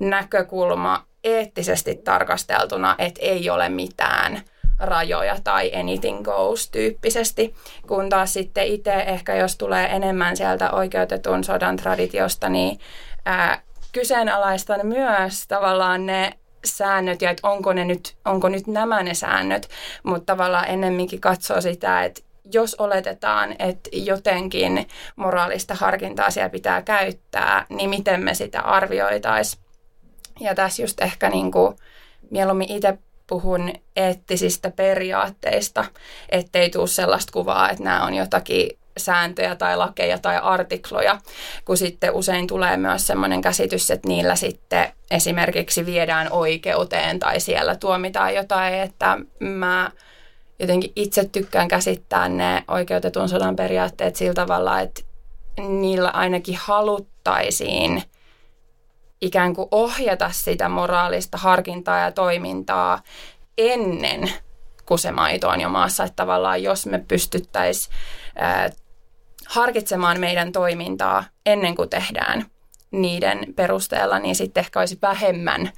[0.00, 4.42] näkökulma eettisesti tarkasteltuna, että ei ole mitään
[4.78, 7.54] rajoja tai anything goes tyyppisesti,
[7.86, 12.80] kun taas sitten itse ehkä jos tulee enemmän sieltä oikeutetun sodan traditiosta, niin
[13.24, 16.32] ää, kyseenalaistan myös tavallaan ne
[16.64, 19.68] säännöt ja että onko, ne nyt, onko nyt nämä ne säännöt,
[20.02, 27.66] mutta tavallaan ennemminkin katsoo sitä, että jos oletetaan, että jotenkin moraalista harkintaa siellä pitää käyttää,
[27.68, 29.64] niin miten me sitä arvioitaisiin.
[30.40, 31.76] Ja tässä just ehkä niin kuin,
[32.30, 35.84] mieluummin itse puhun eettisistä periaatteista,
[36.28, 41.18] ettei tule sellaista kuvaa, että nämä on jotakin sääntöjä tai lakeja tai artikloja,
[41.64, 47.76] kun sitten usein tulee myös sellainen käsitys, että niillä sitten esimerkiksi viedään oikeuteen tai siellä
[47.76, 49.90] tuomitaan jotain, että mä
[50.58, 55.02] jotenkin itse tykkään käsittää ne oikeutetun sodan periaatteet sillä tavalla, että
[55.68, 58.02] niillä ainakin haluttaisiin
[59.20, 63.02] ikään kuin ohjata sitä moraalista harkintaa ja toimintaa
[63.58, 64.32] ennen
[64.86, 66.04] kuin se maito on jo maassa.
[66.04, 67.94] Että tavallaan jos me pystyttäisiin
[69.46, 72.46] harkitsemaan meidän toimintaa ennen kuin tehdään
[72.90, 75.70] niiden perusteella, niin sitten ehkä olisi vähemmän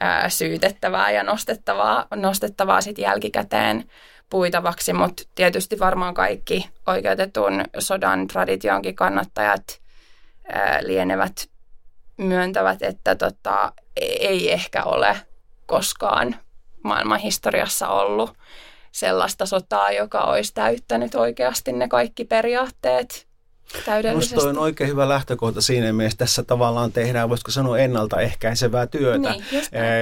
[0.00, 3.90] ää, syytettävää ja nostettavaa, nostettavaa sitten jälkikäteen
[4.30, 9.80] puitavaksi, mutta tietysti varmaan kaikki oikeutetun sodan traditionkin kannattajat
[10.52, 11.50] ää, lienevät
[12.16, 15.16] myöntävät, että tota, ei ehkä ole
[15.66, 16.36] koskaan
[16.82, 18.38] maailman historiassa ollut
[18.92, 23.26] sellaista sotaa, joka olisi täyttänyt oikeasti ne kaikki periaatteet
[23.84, 24.34] täydellisesti.
[24.34, 26.18] Minusta on oikein hyvä lähtökohta siinä mielessä.
[26.18, 29.44] Tässä tavallaan tehdään, voisiko sanoa, ennaltaehkäisevää työtä, niin,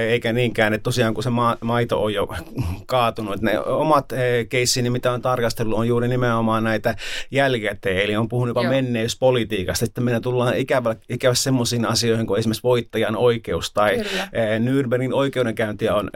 [0.09, 2.27] eikä niinkään, että tosiaan kun se ma- maito on jo
[2.85, 3.41] kaatunut.
[3.41, 4.05] Ne omat
[4.49, 6.95] keissini, mitä on tarkastellut, on juuri nimenomaan näitä
[7.31, 9.85] jälkikäteen, eli on puhunut jopa menneyspolitiikasta.
[9.85, 14.27] Sitten meidän tullaan ikävä, ikävä semmoisiin asioihin kuin esimerkiksi voittajan oikeus tai Kyllä.
[14.57, 16.09] Nürnbergin oikeudenkäyntiä on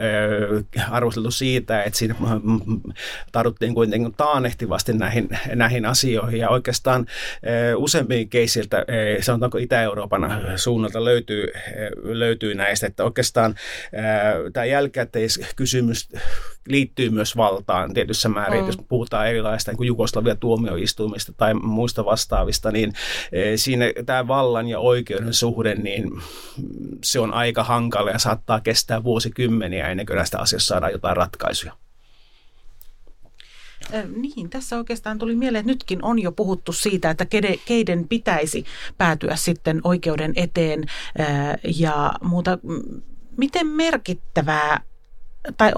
[0.90, 2.14] arvosteltu siitä, että siinä
[3.32, 7.06] tarvittiin kuitenkin taanehtivasti näihin, näihin asioihin ja oikeastaan
[7.76, 8.84] useampiin keisiltä,
[9.20, 11.52] sanotaanko Itä-Euroopan suunnalta löytyy,
[12.02, 13.54] löytyy näistä, että oikeastaan
[14.52, 16.08] tämä jälkikäteiskysymys
[16.68, 18.66] liittyy myös valtaan tietyssä määrin, mm.
[18.66, 22.92] jos puhutaan erilaista niin Jugoslavia tuomioistuimista tai muista vastaavista, niin
[23.56, 26.10] siinä tämä vallan ja oikeuden suhde, niin
[27.04, 31.72] se on aika hankala ja saattaa kestää vuosikymmeniä ennen kuin näistä asioista saadaan jotain ratkaisuja.
[34.16, 37.26] Niin, tässä oikeastaan tuli mieleen, että nytkin on jo puhuttu siitä, että
[37.64, 38.64] keiden pitäisi
[38.98, 40.84] päätyä sitten oikeuden eteen
[41.78, 42.58] ja muuta.
[43.36, 44.80] Miten merkittävää
[45.56, 45.72] tai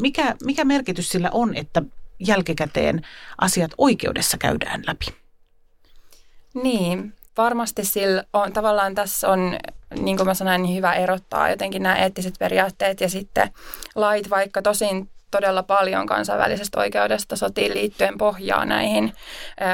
[0.00, 1.82] mikä, mikä merkitys sillä on, että
[2.18, 3.06] jälkikäteen
[3.38, 5.06] asiat oikeudessa käydään läpi?
[6.62, 9.58] Niin, varmasti sillä on, tavallaan tässä on,
[10.00, 13.50] niin kuin mä sanoin, niin hyvä erottaa jotenkin nämä eettiset periaatteet ja sitten
[13.94, 19.12] lait, vaikka tosin todella paljon kansainvälisestä oikeudesta sotiin liittyen pohjaa näihin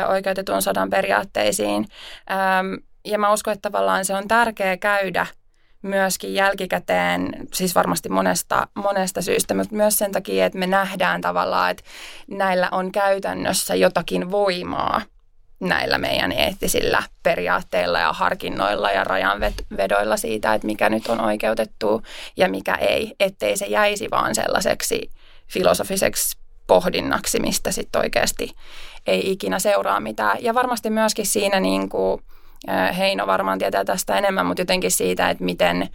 [0.09, 1.87] oikeutetun sodan periaatteisiin.
[3.05, 5.27] Ja mä uskon, että tavallaan se on tärkeää käydä
[5.83, 11.71] myöskin jälkikäteen, siis varmasti monesta, monesta syystä, mutta myös sen takia, että me nähdään tavallaan,
[11.71, 11.83] että
[12.31, 15.03] näillä on käytännössä jotakin voimaa
[15.61, 22.03] näillä meidän eettisillä periaatteilla ja harkinnoilla ja rajanvedoilla siitä, että mikä nyt on oikeutettu
[22.37, 25.11] ja mikä ei, ettei se jäisi vaan sellaiseksi
[25.49, 28.55] filosofiseksi pohdinnaksi, mistä sitten oikeasti
[29.07, 30.39] ei ikinä seuraa mitään.
[30.41, 32.23] Ja varmasti myöskin siinä niin kuin,
[32.99, 35.89] Heino varmaan tietää tästä enemmän, mutta jotenkin siitä, että miten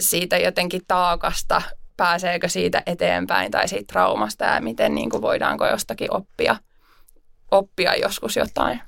[0.00, 1.62] siitä jotenkin taakasta
[1.96, 6.56] pääseekö siitä eteenpäin tai siitä traumasta ja miten niin kuin voidaanko jostakin oppia,
[7.50, 8.80] oppia joskus jotain.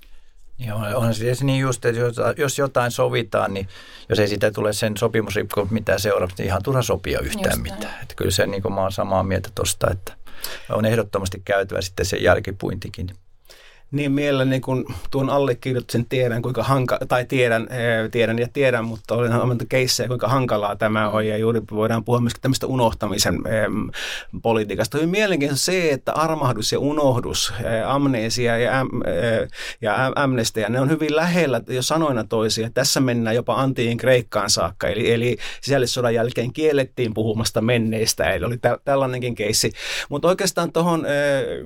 [0.59, 2.01] Joo, on se niin just, että
[2.37, 3.69] jos jotain sovitaan, niin
[4.09, 8.03] jos ei sitä tule sen sopimusrikko mitään seuraavaksi, niin ihan turha sopia yhtään just mitään.
[8.03, 10.13] Että kyllä se, niin kuin mä oon samaa mieltä tuosta, että
[10.71, 13.07] on ehdottomasti käytävä sitten se jälkipuintikin
[13.91, 19.15] niin mielelläni kun tuon allekirjoituksen tiedän, kuinka hanka, tai tiedän, eh, tiedän ja tiedän, mutta
[19.15, 23.67] olen havainto keissejä, kuinka hankalaa tämä on, ja juuri voidaan puhua myöskin tämmöistä unohtamisen eh,
[24.43, 24.99] politiikasta.
[24.99, 29.49] Hyvin mielenkiintoista se, että armahdus ja unohdus, eh, amnesia ja, äm, eh,
[29.81, 32.71] ja amnestia, ne on hyvin lähellä jo sanoina toisia.
[32.75, 38.59] Tässä mennään jopa antiin Kreikkaan saakka, eli, eli sisällissodan jälkeen kiellettiin puhumasta menneistä, eli oli
[38.59, 39.73] tä, tällainenkin keissi.
[40.09, 41.07] Mutta oikeastaan tuohon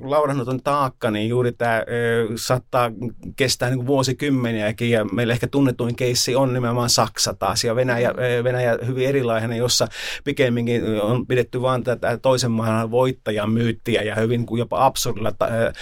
[0.02, 1.84] laudahnuton taakka, niin juuri tämä
[2.36, 2.90] saattaa
[3.36, 8.44] kestää niin vuosikymmeniäkin ja meillä ehkä tunnetuin keissi on nimenomaan Saksa taas ja Venäjä, mm.
[8.44, 9.88] Venäjä hyvin erilainen, jossa
[10.24, 15.44] pikemminkin on pidetty vain tätä toisen maailman voittajan myyttiä ja hyvin kuin jopa absurdilla ta-
[15.46, 15.72] ää,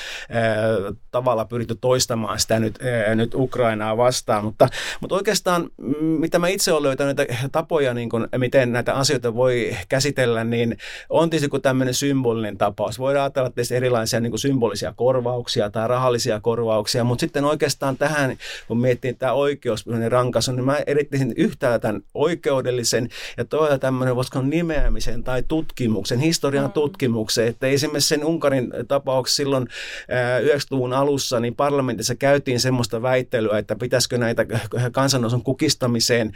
[1.10, 4.68] tavalla pyritty toistamaan sitä nyt, ää, nyt Ukrainaa vastaan, mutta,
[5.00, 5.70] mutta oikeastaan
[6.18, 10.76] mitä mä itse olen löytänyt näitä tapoja, niin kuin, miten näitä asioita voi käsitellä, niin
[11.08, 12.98] on tietysti kuin tämmöinen symbolinen tapaus.
[12.98, 17.96] Voidaan ajatella tietysti erilaisia niin kuin symbolisia korvauksia tai rahallisia rahallisia korvauksia, mutta sitten oikeastaan
[17.96, 18.37] tähän,
[18.68, 24.42] kun miettii tämä oikeuspuolinen rankasu, niin mä erittäin yhtäällä tämän oikeudellisen ja toisaalta tämmöinen, voisiko
[24.42, 26.72] nimeämisen tai tutkimuksen, historian mm.
[26.72, 33.76] tutkimuksen, että esimerkiksi sen Unkarin tapauksessa silloin 90-luvun alussa, niin parlamentissa käytiin semmoista väittelyä, että
[33.76, 34.46] pitäisikö näitä
[34.92, 36.33] kansanosan kukistamiseen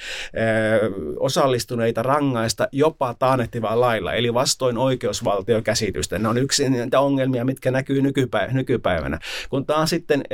[1.20, 6.18] osallistuneita rangaista jopa taannehtivaa lailla, eli vastoin oikeusvaltiokäsitystä.
[6.18, 8.02] Ne on yksi niitä ongelmia, mitkä näkyy
[8.52, 9.18] nykypäivänä.
[9.50, 10.24] Kun taas sitten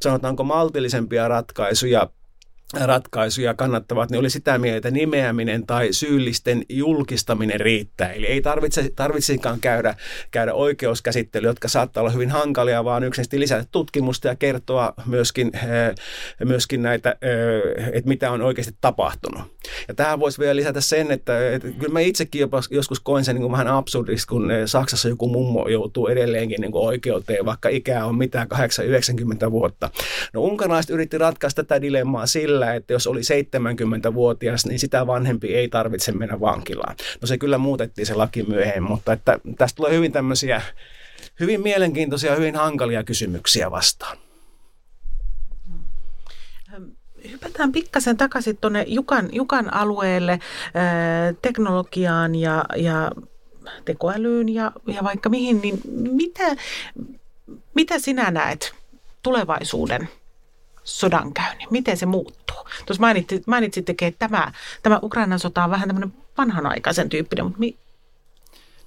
[0.00, 2.08] sanotaanko maltillisempia ratkaisuja
[2.80, 8.12] ratkaisuja kannattavat, niin oli sitä mieltä, nimeäminen tai syyllisten julkistaminen riittää.
[8.12, 9.94] Eli ei tarvitse, tarvitsekaan käydä,
[10.30, 15.52] käydä oikeuskäsittelyä, jotka saattaa olla hyvin hankalia, vaan yksinkertaisesti lisätä tutkimusta ja kertoa myöskin,
[16.44, 17.16] myöskin näitä,
[17.92, 19.42] että mitä on oikeasti tapahtunut.
[19.88, 23.34] Ja tähän voisi vielä lisätä sen, että, että kyllä mä itsekin jopa joskus koin sen
[23.34, 28.06] niin kuin vähän absurdista, kun Saksassa joku mummo joutuu edelleenkin niin kuin oikeuteen, vaikka ikää
[28.06, 28.48] on mitään
[29.48, 29.90] 8-90 vuotta.
[30.32, 35.54] No unkaralaiset yritti ratkaista tätä dilemmaa sillä, sillä, että jos oli 70-vuotias, niin sitä vanhempi
[35.54, 36.96] ei tarvitse mennä vankilaan.
[37.20, 40.62] No se kyllä muutettiin se laki myöhemmin, mutta että tästä tulee hyvin tämmöisiä
[41.40, 44.18] hyvin mielenkiintoisia, hyvin hankalia kysymyksiä vastaan.
[47.30, 50.38] Hypätään pikkasen takaisin tuonne Jukan, Jukan alueelle,
[51.42, 53.10] teknologiaan ja, ja
[53.84, 55.80] tekoälyyn ja, ja vaikka mihin, niin
[56.12, 56.56] mitä,
[57.74, 58.74] mitä sinä näet
[59.22, 60.08] tulevaisuuden
[60.98, 61.68] sodankäynnin?
[61.70, 62.56] Miten se muuttuu?
[62.86, 67.78] Tuossa mainitsit, mainitsittekin, että tämä, tämä Ukrainan sota on vähän tämmöinen vanhanaikaisen tyyppinen, mutta mi-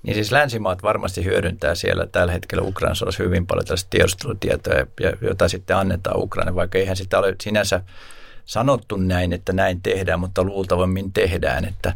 [0.03, 4.73] niin siis länsimaat varmasti hyödyntää siellä tällä hetkellä Ukrainan sodassa hyvin paljon tällaista tiedustelutietoa,
[5.21, 7.81] jota sitten annetaan Ukraina, vaikka eihän sitä ole sinänsä
[8.45, 11.93] sanottu näin, että näin tehdään, mutta luultavammin tehdään, että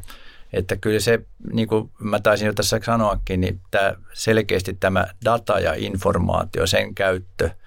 [0.53, 1.19] että kyllä se,
[1.53, 6.95] niin kuin mä taisin jo tässä sanoakin, niin tämä, selkeästi tämä data ja informaatio, sen
[6.95, 7.49] käyttö–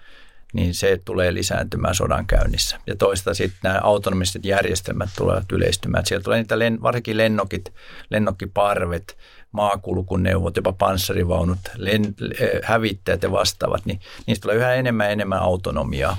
[0.53, 2.79] niin se tulee lisääntymään sodan käynnissä.
[2.87, 6.07] Ja toista sitten nämä autonomiset järjestelmät tulevat yleistymään.
[6.07, 7.73] Sieltä tulee niitä, len, varsinkin lennokit,
[8.11, 9.19] lennokkiparvet,
[9.53, 12.15] maakulkuneuvot, jopa panssarivaunut, len,
[12.63, 16.17] hävittäjät ja vastaavat, niin niistä tulee yhä enemmän ja enemmän autonomiaa.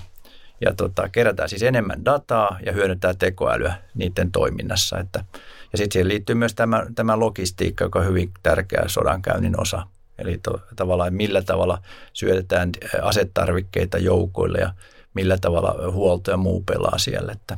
[0.65, 4.99] Ja tota, kerätään siis enemmän dataa ja hyödyntää tekoälyä niiden toiminnassa.
[4.99, 5.23] Että,
[5.71, 9.87] ja sitten siihen liittyy myös tämä, tämä logistiikka, joka on hyvin tärkeä sodankäynnin osa.
[10.21, 11.81] Eli to, tavallaan millä tavalla
[12.13, 12.69] syötetään
[13.01, 14.73] asetarvikkeita joukoille ja
[15.13, 17.31] millä tavalla huolto ja muu pelaa siellä.
[17.31, 17.57] Että,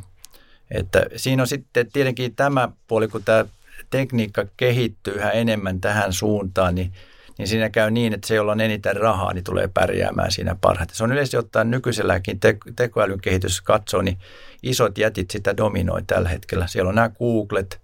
[0.72, 3.46] että siinä on sitten tietenkin tämä puoli, kun tämä
[3.90, 6.94] tekniikka kehittyy yhä enemmän tähän suuntaan, niin,
[7.38, 10.96] niin siinä käy niin, että se, jolla on eniten rahaa, niin tulee pärjäämään siinä parhaiten.
[10.96, 14.18] Se on yleisesti ottaen nykyiselläkin te- tekoälyn kehitys katsoo, niin
[14.64, 16.68] isot jätit sitä dominoi tällä hetkellä.
[16.68, 17.82] Siellä on nämä Googlet,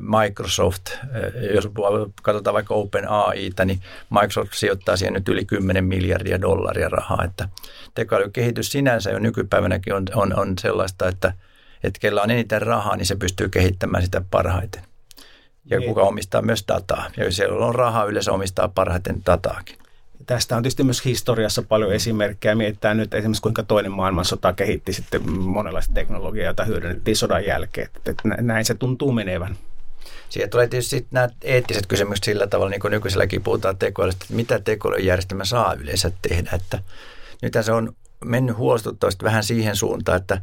[0.00, 0.82] Microsoft,
[1.54, 1.68] jos
[2.22, 7.48] katsotaan vaikka OpenAIta, niin Microsoft sijoittaa siihen nyt yli 10 miljardia dollaria rahaa, että
[7.94, 11.32] tekoälykehitys sinänsä jo nykypäivänäkin on, on, on sellaista, että,
[11.84, 14.82] Että kellä on eniten rahaa, niin se pystyy kehittämään sitä parhaiten.
[15.70, 15.88] Ja niin.
[15.88, 17.10] kuka omistaa myös dataa.
[17.16, 19.78] Ja jos siellä on rahaa, yleensä omistaa parhaiten dataakin.
[20.26, 22.54] Tästä on tietysti myös historiassa paljon esimerkkejä.
[22.54, 27.88] Mietitään nyt esimerkiksi, kuinka toinen maailmansota kehitti sitten monenlaista teknologiaa, jota hyödynnettiin sodan jälkeen.
[27.96, 29.56] Että näin se tuntuu menevän.
[30.28, 34.60] Siihen tulee tietysti nämä eettiset kysymykset sillä tavalla, niin kuin nykyiselläkin puhutaan tekoälystä, että mitä
[34.60, 36.50] tekoälyjärjestelmä saa yleensä tehdä.
[36.52, 36.78] Että
[37.42, 40.40] nythän se on mennyt huolestuttavasti vähän siihen suuntaan, että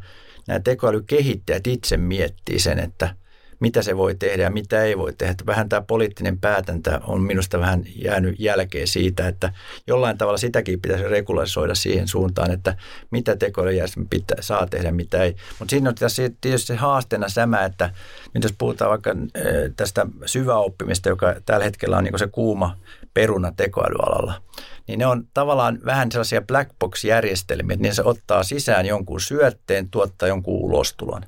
[0.48, 3.16] nämä tekoälykehittäjät itse miettii sen, että
[3.64, 5.36] mitä se voi tehdä ja mitä ei voi tehdä.
[5.46, 9.54] Vähän tämä poliittinen päätäntä on minusta vähän jäänyt jälkeen siitä, että
[9.88, 12.76] jollain tavalla sitäkin pitäisi regularisoida siihen suuntaan, että
[13.12, 15.36] mitä tekoälyjärjestelmä pitää, saa tehdä, mitä ei.
[15.60, 17.90] Mutta siinä on tietysti se haasteena tämä, että
[18.34, 19.16] nyt jos puhutaan vaikka
[19.76, 22.78] tästä syväoppimista, joka tällä hetkellä on niin se kuuma
[23.14, 24.42] peruna tekoälyalalla,
[24.88, 29.90] niin ne on tavallaan vähän sellaisia black box-järjestelmiä, että niin se ottaa sisään jonkun syötteen,
[29.90, 31.26] tuottaa jonkun ulostulon.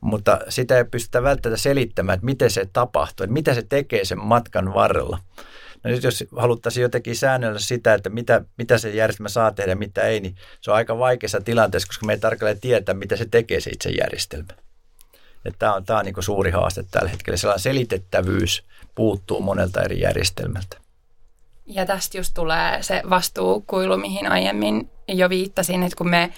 [0.00, 4.18] Mutta sitä ei pystytä välttämättä selittämään, että miten se tapahtuu, että mitä se tekee sen
[4.18, 5.18] matkan varrella.
[5.84, 9.76] No nyt jos haluttaisiin jotenkin säännellä sitä, että mitä, mitä se järjestelmä saa tehdä ja
[9.76, 13.26] mitä ei, niin se on aika vaikeassa tilanteessa, koska me ei tarkalleen tietää, mitä se
[13.30, 14.52] tekee se itse järjestelmä.
[15.58, 17.36] Tämä on, tämä on niin suuri haaste tällä hetkellä.
[17.36, 20.76] Sellainen selitettävyys puuttuu monelta eri järjestelmältä.
[21.66, 26.32] Ja tästä just tulee se vastuukuilu, mihin aiemmin jo viittasin, että kun me,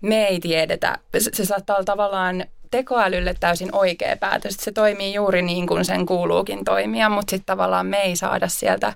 [0.00, 2.44] me ei tiedetä, se, se saattaa olla tavallaan
[2.76, 7.86] tekoälylle täysin oikea päätös, se toimii juuri niin kuin sen kuuluukin toimia, mutta sitten tavallaan
[7.86, 8.92] me ei saada sieltä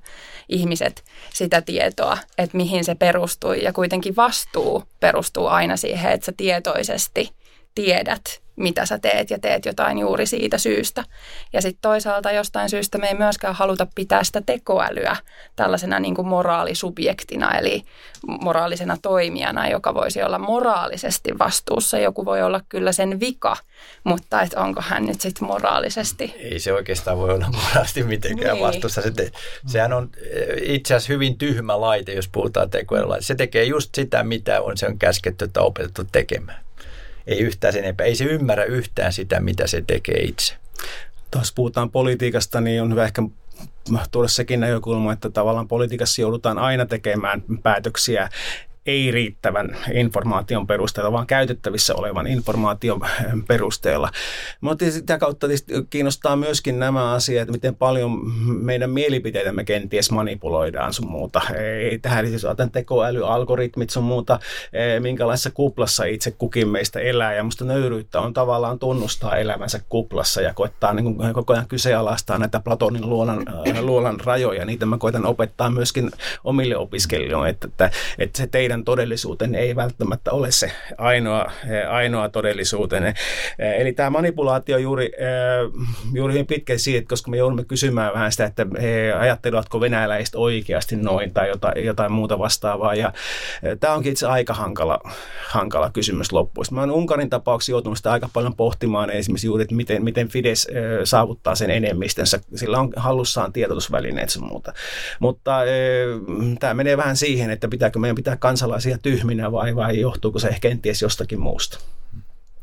[0.49, 1.05] ihmiset
[1.35, 3.53] sitä tietoa, että mihin se perustuu.
[3.53, 7.31] Ja kuitenkin vastuu perustuu aina siihen, että sä tietoisesti
[7.75, 11.05] tiedät, mitä sä teet ja teet jotain juuri siitä syystä.
[11.53, 15.17] Ja sitten toisaalta jostain syystä me ei myöskään haluta pitää sitä tekoälyä
[15.57, 17.83] tällaisena niin kuin moraalisubjektina, eli
[18.27, 21.99] moraalisena toimijana, joka voisi olla moraalisesti vastuussa.
[21.99, 23.57] Joku voi olla kyllä sen vika,
[24.05, 26.35] mutta et onko hän nyt sitten moraalisesti?
[26.39, 28.67] Ei se oikeastaan voi olla moraalisesti mitenkään niin.
[28.67, 29.03] vastuussa.
[29.03, 29.31] Se te,
[29.67, 33.17] sehän on eh, itse asiassa hyvin tyhmä laite, jos puhutaan tekoälyllä.
[33.21, 36.70] Se tekee just sitä, mitä on sen käsketty tai opetettu tekemään
[37.27, 38.07] ei yhtään sen enempää.
[38.07, 40.55] Ei se ymmärrä yhtään sitä, mitä se tekee itse.
[41.31, 43.23] Taas puhutaan politiikasta, niin on hyvä ehkä
[44.11, 48.29] tuoda sekin näkökulma, että tavallaan politiikassa joudutaan aina tekemään päätöksiä
[48.91, 53.01] ei riittävän informaation perusteella, vaan käytettävissä olevan informaation
[53.49, 54.11] perusteella.
[54.61, 55.47] Mutta sitä kautta
[55.91, 61.43] kiinnostaa myöskin nämä asiat, miten paljon meidän mielipiteitämme kenties manipuloidaan sun muuta.
[61.59, 64.41] Ei, tähän siis otan tekoäly, algoritmit sun muuta,
[64.73, 67.35] e, minkälaisessa kuplassa itse kukin meistä elää.
[67.35, 72.61] Ja musta nöyryyttä on tavallaan tunnustaa elämänsä kuplassa ja koettaa niin koko ajan kyseenalaistaa näitä
[72.61, 73.47] Platonin luolan,
[73.81, 74.65] luolan rajoja.
[74.65, 76.11] Niitä mä koitan opettaa myöskin
[76.45, 81.91] omille opiskelijoille, että, että, että se teidän teidän todellisuutenne ei välttämättä ole se ainoa, eh,
[81.91, 83.15] ainoa todellisuutenne.
[83.59, 85.71] Eh, eli tämä manipulaatio juuri, eh,
[86.13, 88.67] juuri hyvin pitkä siitä, koska me joudumme kysymään vähän sitä, että
[89.19, 92.95] ajattelevatko venäläiset oikeasti noin tai jotain, jotain muuta vastaavaa.
[92.95, 93.13] Ja
[93.81, 94.99] tämä onkin itse aika hankala,
[95.49, 96.65] hankala kysymys loppuun.
[96.71, 100.69] Mä olen Unkarin tapauksessa joutunut sitä aika paljon pohtimaan esimerkiksi juuri, että miten, miten Fides
[101.05, 102.41] saavuttaa sen enemmistönsä.
[102.55, 104.73] Sillä on hallussaan tiedotusvälineet ja muuta.
[105.21, 105.61] Mutta
[106.61, 110.69] tämä menee vähän siihen, että pitääkö meidän pitää kansalaisia tyhminä vai, vai johtuuko se ehkä
[110.69, 111.79] kenties jostakin muusta?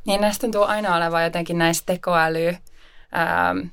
[0.06, 3.68] Niin näistä tuntuu aina olevan jotenkin näistä tekoäly, ähm,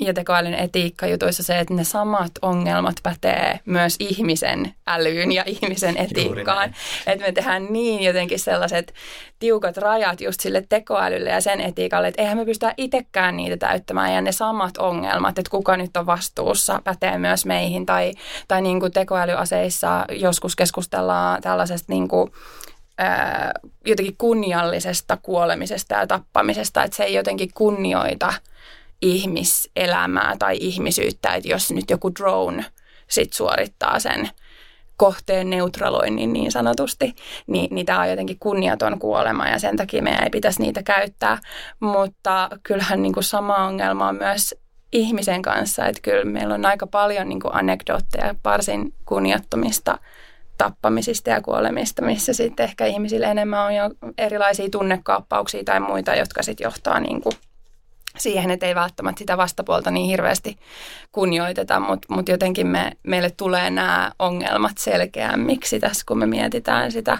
[0.00, 6.74] ja tekoälyn etiikkajutuissa se, että ne samat ongelmat pätee myös ihmisen älyyn ja ihmisen etiikkaan.
[7.06, 8.94] Että me tehdään niin jotenkin sellaiset
[9.38, 14.14] tiukat rajat just sille tekoälylle ja sen etiikalle, että eihän me pystytä itsekään niitä täyttämään.
[14.14, 17.86] Ja ne samat ongelmat, että kuka nyt on vastuussa, pätee myös meihin.
[17.86, 18.12] Tai,
[18.48, 22.32] tai niin kuin tekoälyaseissa joskus keskustellaan tällaisesta niin kuin,
[22.98, 23.52] ää,
[23.86, 28.32] jotenkin kunniallisesta kuolemisesta ja tappamisesta, että se ei jotenkin kunnioita–
[29.02, 32.64] ihmiselämää tai ihmisyyttä, että jos nyt joku drone
[33.08, 34.30] sit suorittaa sen
[34.96, 37.14] kohteen neutraloinnin niin sanotusti,
[37.46, 41.38] niin, niin tämä on jotenkin kunniaton kuolema ja sen takia meidän ei pitäisi niitä käyttää.
[41.80, 44.54] Mutta kyllähän niin kuin sama ongelma on myös
[44.92, 49.98] ihmisen kanssa, että kyllä meillä on aika paljon niin kuin anekdootteja varsin kunniattomista
[50.58, 56.42] tappamisista ja kuolemista, missä sitten ehkä ihmisillä enemmän on jo erilaisia tunnekaappauksia tai muita, jotka
[56.42, 57.32] sitten johtaa niin kuin
[58.18, 60.56] siihen, että ei välttämättä sitä vastapuolta niin hirveästi
[61.12, 67.18] kunnioiteta, mutta mut jotenkin me, meille tulee nämä ongelmat selkeämmiksi tässä, kun me mietitään sitä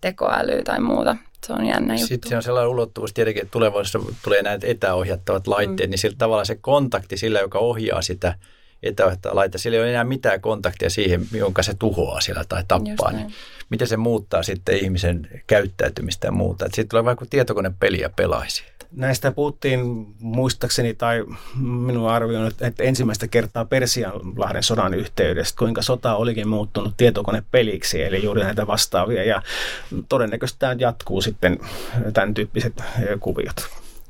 [0.00, 1.16] tekoälyä tai muuta.
[1.46, 2.06] Se on jännä juttu.
[2.06, 5.90] Sitten se on sellainen ulottuvuus tietenkin, että tulevaisuudessa tulee näitä etäohjattavat laitteet, mm.
[5.90, 8.34] niin sillä tavalla se kontakti sillä, joka ohjaa sitä
[8.82, 13.12] etäohjattavaa laitetta, sillä ei ole enää mitään kontaktia siihen, jonka se tuhoaa siellä tai tappaa.
[13.12, 13.32] Niin
[13.70, 16.64] miten se muuttaa sitten ihmisen käyttäytymistä ja muuta.
[16.64, 18.64] Sitten tulee vaikka tietokonepeliä pelaisi.
[18.96, 19.80] Näistä puhuttiin
[20.20, 21.24] muistaakseni tai
[21.62, 28.42] minun arvioin, että ensimmäistä kertaa Persianlahden sodan yhteydessä, kuinka sota olikin muuttunut tietokonepeliksi, eli juuri
[28.42, 29.24] näitä vastaavia.
[29.24, 29.42] Ja
[30.08, 31.58] todennäköisesti tämä jatkuu sitten
[32.12, 32.82] tämän tyyppiset
[33.20, 33.56] kuviot.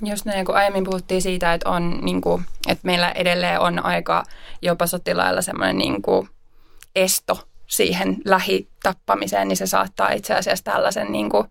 [0.04, 4.24] Just näin, kun aiemmin puhuttiin siitä, että, on, niin kuin, että meillä edelleen on aika
[4.62, 6.28] jopa sotilailla semmoinen niin kuin,
[6.96, 11.46] esto siihen lähitappamiseen, niin se saattaa itse asiassa tällaisen, niin kuin,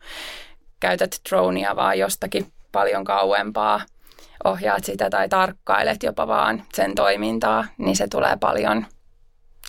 [0.80, 3.82] käytät dronea vaan jostakin paljon kauempaa,
[4.44, 8.86] ohjaat sitä tai tarkkailet jopa vaan sen toimintaa, niin se tulee paljon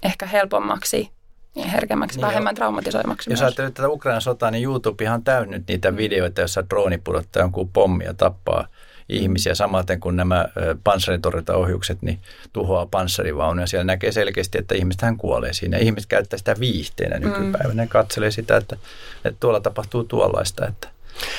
[0.03, 1.11] ehkä helpommaksi
[1.55, 2.55] ja herkemmäksi, niin vähemmän jo.
[2.55, 5.97] traumatisoimaksi Jos ajattelee tätä Ukrainan sotaa, niin YouTube on täynnnyt niitä mm.
[5.97, 8.67] videoita, joissa drooni pudottaa jonkun pommia, tappaa
[9.09, 10.45] ihmisiä, samaten kuin nämä
[10.85, 12.21] panssaritorjuntaohjukset niin
[12.53, 13.67] tuhoaa panssarivaunuja.
[13.67, 15.79] Siellä näkee selkeästi, että ihmistähän kuolee siinä.
[15.79, 17.73] Ihmiset käyttää sitä viihteenä nykypäivänä.
[17.73, 17.77] Mm.
[17.77, 18.77] Ne katselee sitä, että,
[19.25, 20.67] että tuolla tapahtuu tuollaista.
[20.67, 20.89] Että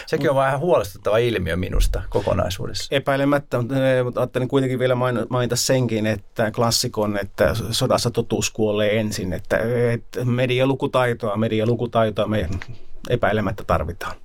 [0.05, 2.95] Sekin on vähän huolestuttava ilmiö minusta kokonaisuudessa.
[2.95, 3.57] Epäilemättä,
[4.03, 4.95] mutta ajattelin kuitenkin vielä
[5.29, 9.57] mainita senkin, että klassikon, että sodassa totuus kuolee ensin, että,
[9.93, 12.49] että medialukutaitoa, medialukutaitoa me
[13.09, 14.15] epäilemättä tarvitaan.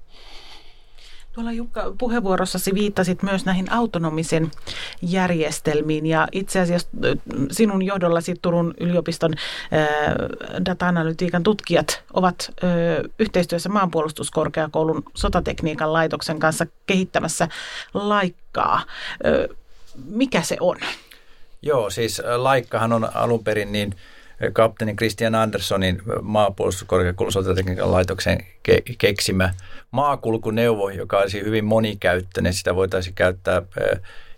[1.41, 4.51] Tuolla Jukka puheenvuorossasi viittasit myös näihin autonomisen
[5.03, 6.89] järjestelmiin ja itse asiassa
[7.51, 9.35] sinun johdollasi Turun yliopiston
[10.65, 12.53] data-analytiikan tutkijat ovat
[13.19, 17.49] yhteistyössä maanpuolustuskorkeakoulun sotatekniikan laitoksen kanssa kehittämässä
[17.95, 18.83] laikkaa.
[20.05, 20.77] Mikä se on?
[21.63, 23.95] Joo, siis laikkahan on alun perin niin
[24.53, 28.39] kapteeni Christian Anderssonin maapuolustuskorkeakoulun sotatekniikan laitoksen
[28.69, 29.55] ke- keksimä
[29.91, 32.55] maakulkuneuvo, joka olisi hyvin monikäyttöinen.
[32.55, 33.63] Sitä voitaisiin käyttää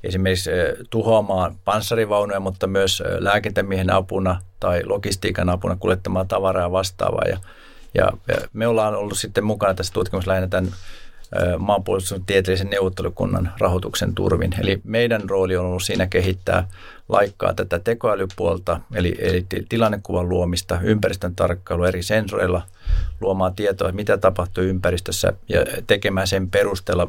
[0.04, 0.50] esimerkiksi
[0.90, 7.24] tuhoamaan panssarivaunuja, mutta myös lääkintämiehen apuna tai logistiikan apuna kuljettamaan tavaraa vastaavaa.
[7.28, 7.38] Ja,
[7.94, 8.12] ja,
[8.52, 10.72] me ollaan ollut sitten mukana tässä tutkimuksessa lähinnä tämän
[11.58, 14.54] maanpuolustuksen tieteellisen neuvottelukunnan rahoituksen turvin.
[14.60, 16.68] Eli meidän rooli on ollut siinä kehittää
[17.08, 22.62] laikkaa tätä tekoälypuolta, eli, eli tilannekuvan luomista, ympäristön tarkkailua eri sensoreilla,
[23.20, 27.08] luomaan tietoa, mitä tapahtuu ympäristössä ja tekemään sen perusteella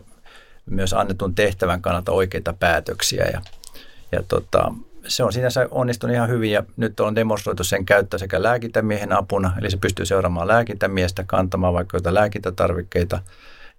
[0.66, 3.26] myös annetun tehtävän kannalta oikeita päätöksiä.
[3.34, 3.42] Ja,
[4.12, 4.74] ja tota,
[5.08, 9.54] se on sinänsä onnistunut ihan hyvin ja nyt on demonstroitu sen käyttö sekä lääkintämiehen apuna,
[9.60, 13.20] eli se pystyy seuraamaan lääkintämiestä, kantamaan vaikka jotain lääkintätarvikkeita–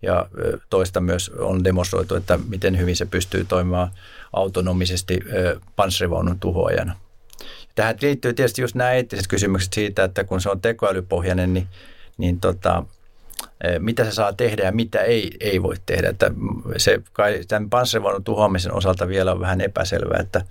[0.03, 0.27] ja
[0.71, 3.91] toista myös on demonstroitu, että miten hyvin se pystyy toimimaan
[4.33, 5.21] autonomisesti
[5.77, 6.97] panssarivaunun tuhoajana.
[7.75, 11.69] Tähän liittyy tietysti just nämä eettiset kysymykset siitä, että kun se on tekoälypohjainen, niin,
[12.19, 12.85] niin tota,
[13.79, 16.09] mitä se saa tehdä ja mitä ei, ei voi tehdä.
[16.09, 16.31] Että
[16.77, 20.45] se kai tämän panssarivaunun tuhoamisen osalta vielä on vähän epäselvää, että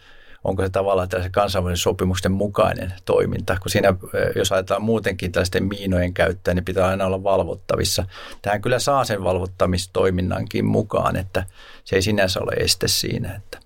[0.44, 3.94] onko se tavallaan tällaisen kansainvälisen sopimusten mukainen toiminta, kun siinä,
[4.36, 8.06] jos ajatellaan muutenkin tällaisten miinojen käyttöä, niin pitää aina olla valvottavissa.
[8.42, 11.44] Tähän kyllä saa sen valvottamistoiminnankin mukaan, että
[11.84, 13.36] se ei sinänsä ole este siinä.
[13.36, 13.60] Että,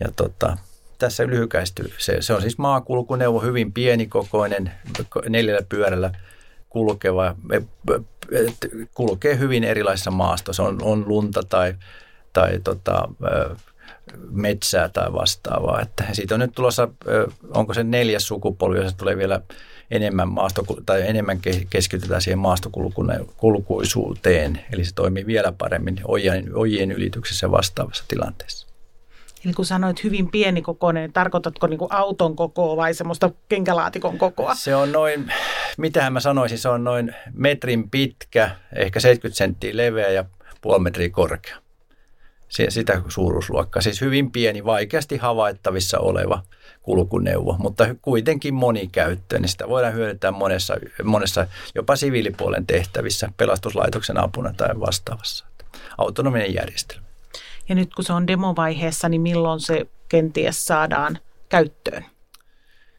[0.00, 0.56] ja tota,
[0.98, 4.72] tässä lyhykäisty, se, se on siis maakulkuneuvo, hyvin pienikokoinen,
[5.28, 6.12] neljällä pyörällä
[6.68, 7.36] kulkeva,
[8.94, 11.74] kulkee hyvin erilaisissa maastossa, on, on lunta tai,
[12.32, 13.08] tai tota,
[14.30, 15.80] metsää tai vastaavaa.
[15.80, 16.88] Että siitä on nyt tulossa,
[17.54, 19.40] onko se neljäs sukupolvi, jossa tulee vielä
[19.90, 21.40] enemmän, maasto, tai enemmän
[21.70, 28.70] keskitytään siihen maastokulkuisuuteen, eli se toimii vielä paremmin ojien, ojien ylityksessä vastaavassa tilanteessa.
[29.44, 34.54] Eli kun sanoit hyvin pienikokoinen, tarkoitatko niin kuin auton kokoa vai semmoista kenkälaatikon kokoa?
[34.54, 35.32] Se on noin,
[35.78, 40.24] mitähän mä sanoisin, se on noin metrin pitkä, ehkä 70 senttiä leveä ja
[40.60, 41.56] puoli metriä korkea
[42.50, 43.82] sitä suuruusluokkaa.
[43.82, 46.42] Siis hyvin pieni, vaikeasti havaittavissa oleva
[46.82, 49.42] kulkuneuvo, mutta kuitenkin monikäyttöön.
[49.42, 50.74] Niin sitä voidaan hyödyntää monessa,
[51.04, 55.46] monessa jopa siviilipuolen tehtävissä, pelastuslaitoksen apuna tai vastaavassa.
[55.98, 57.06] Autonominen järjestelmä.
[57.68, 62.04] Ja nyt kun se on demovaiheessa, niin milloin se kenties saadaan käyttöön?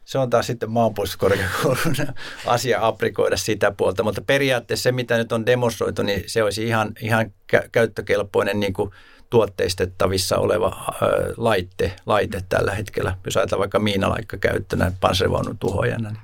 [0.04, 1.96] se on taas sitten maanpuolustuskorkeakoulun
[2.46, 6.92] asia aprikoida sitä puolta, mutta periaatteessa se, mitä nyt on demonstroitu, niin se olisi ihan,
[7.00, 7.34] ihan
[7.72, 8.90] käyttökelpoinen niin kuin
[9.32, 10.94] tuotteistettavissa oleva
[11.36, 13.16] laite, laite tällä hetkellä.
[13.24, 16.22] Jos ajatellaan vaikka miinalaikka käyttönä panssarivaunun tuhojana, niin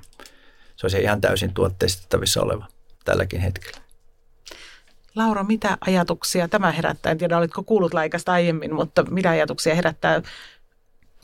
[0.75, 2.65] se olisi ihan täysin tuotteistettavissa oleva
[3.05, 3.81] tälläkin hetkellä.
[5.15, 7.11] Laura, mitä ajatuksia tämä herättää?
[7.11, 10.21] En tiedä, olitko kuullut laikasta aiemmin, mutta mitä ajatuksia herättää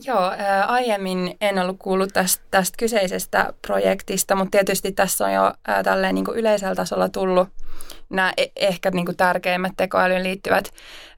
[0.04, 5.54] Joo, ää, aiemmin en ollut kuullut tästä, tästä kyseisestä projektista, mutta tietysti tässä on jo
[5.68, 7.50] ää, tälleen niin kuin yleisellä tasolla tullut
[8.10, 10.74] nämä e- ehkä niin kuin tärkeimmät tekoälyyn liittyvät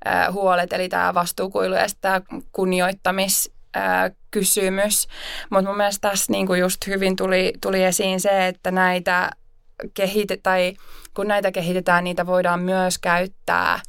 [0.05, 2.21] ää, huolet, eli tämä vastuukuilu ja tämä
[2.51, 5.07] kunnioittamiskysymys.
[5.49, 9.32] Mutta mun mielestä tässä niin kuin just hyvin tuli, tuli esiin se, että näitä
[9.93, 10.73] kehite- tai
[11.13, 13.80] kun näitä kehitetään, niitä voidaan myös käyttää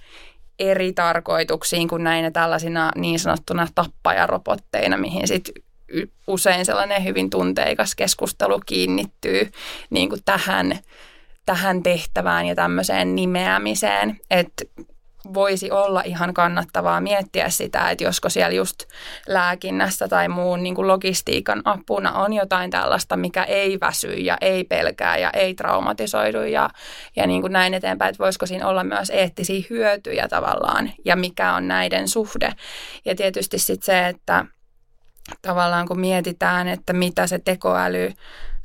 [0.58, 5.54] eri tarkoituksiin kuin näinä tällaisina niin sanottuna tappajarobotteina, mihin sitten
[6.26, 9.50] usein sellainen hyvin tunteikas keskustelu kiinnittyy
[9.90, 10.78] niin kuin tähän,
[11.46, 14.20] tähän tehtävään ja tämmöiseen nimeämiseen.
[14.30, 14.64] Että
[15.34, 18.84] voisi olla ihan kannattavaa miettiä sitä, että josko siellä just
[19.28, 24.64] lääkinnässä tai muun niin kuin logistiikan apuna on jotain tällaista, mikä ei väsy ja ei
[24.64, 26.70] pelkää ja ei traumatisoidu ja,
[27.16, 31.54] ja niin kuin näin eteenpäin, että voisiko siinä olla myös eettisiä hyötyjä tavallaan ja mikä
[31.54, 32.52] on näiden suhde.
[33.04, 34.44] Ja tietysti sitten se, että
[35.42, 38.12] tavallaan kun mietitään, että mitä se tekoäly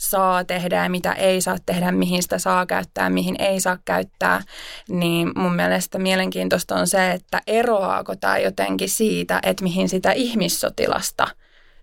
[0.09, 4.41] saa tehdä ja mitä ei saa tehdä, mihin sitä saa käyttää, mihin ei saa käyttää,
[4.89, 11.27] niin mun mielestä mielenkiintoista on se, että eroaako tämä jotenkin siitä, että mihin sitä ihmissotilasta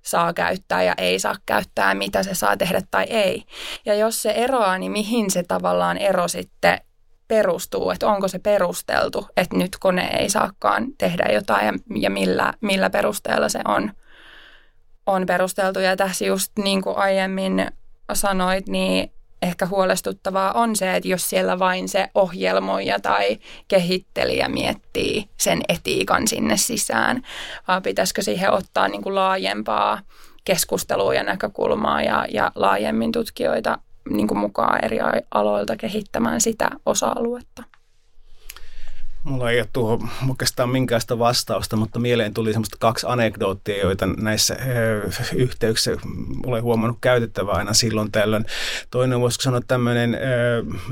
[0.02, 3.42] saa käyttää ja ei saa käyttää, mitä se saa tehdä tai ei.
[3.84, 6.80] Ja jos se eroaa, niin mihin se tavallaan ero sitten
[7.28, 12.52] perustuu, että onko se perusteltu, että nyt kone ei saakaan tehdä jotain ja, ja millä,
[12.60, 13.92] millä perusteella se on,
[15.06, 15.80] on perusteltu.
[15.80, 17.66] Ja tässä just niin kuin aiemmin
[18.14, 23.38] sanoit, niin ehkä huolestuttavaa on se, että jos siellä vain se ohjelmoija tai
[23.68, 27.22] kehittelijä miettii sen etiikan sinne sisään,
[27.68, 30.00] vaan pitäisikö siihen ottaa niin kuin laajempaa
[30.44, 33.78] keskustelua ja näkökulmaa ja, ja laajemmin tutkijoita
[34.10, 34.98] niin kuin mukaan eri
[35.30, 37.62] aloilta kehittämään sitä osa-aluetta.
[39.24, 44.56] Mulla ei ole tuohon oikeastaan minkäänlaista vastausta, mutta mieleen tuli semmoista kaksi anekdoottia, joita näissä
[45.34, 45.96] yhteyksissä
[46.46, 48.44] olen huomannut käytettävää aina silloin tällöin.
[48.90, 50.18] Toinen voisiko sanoa tämmöinen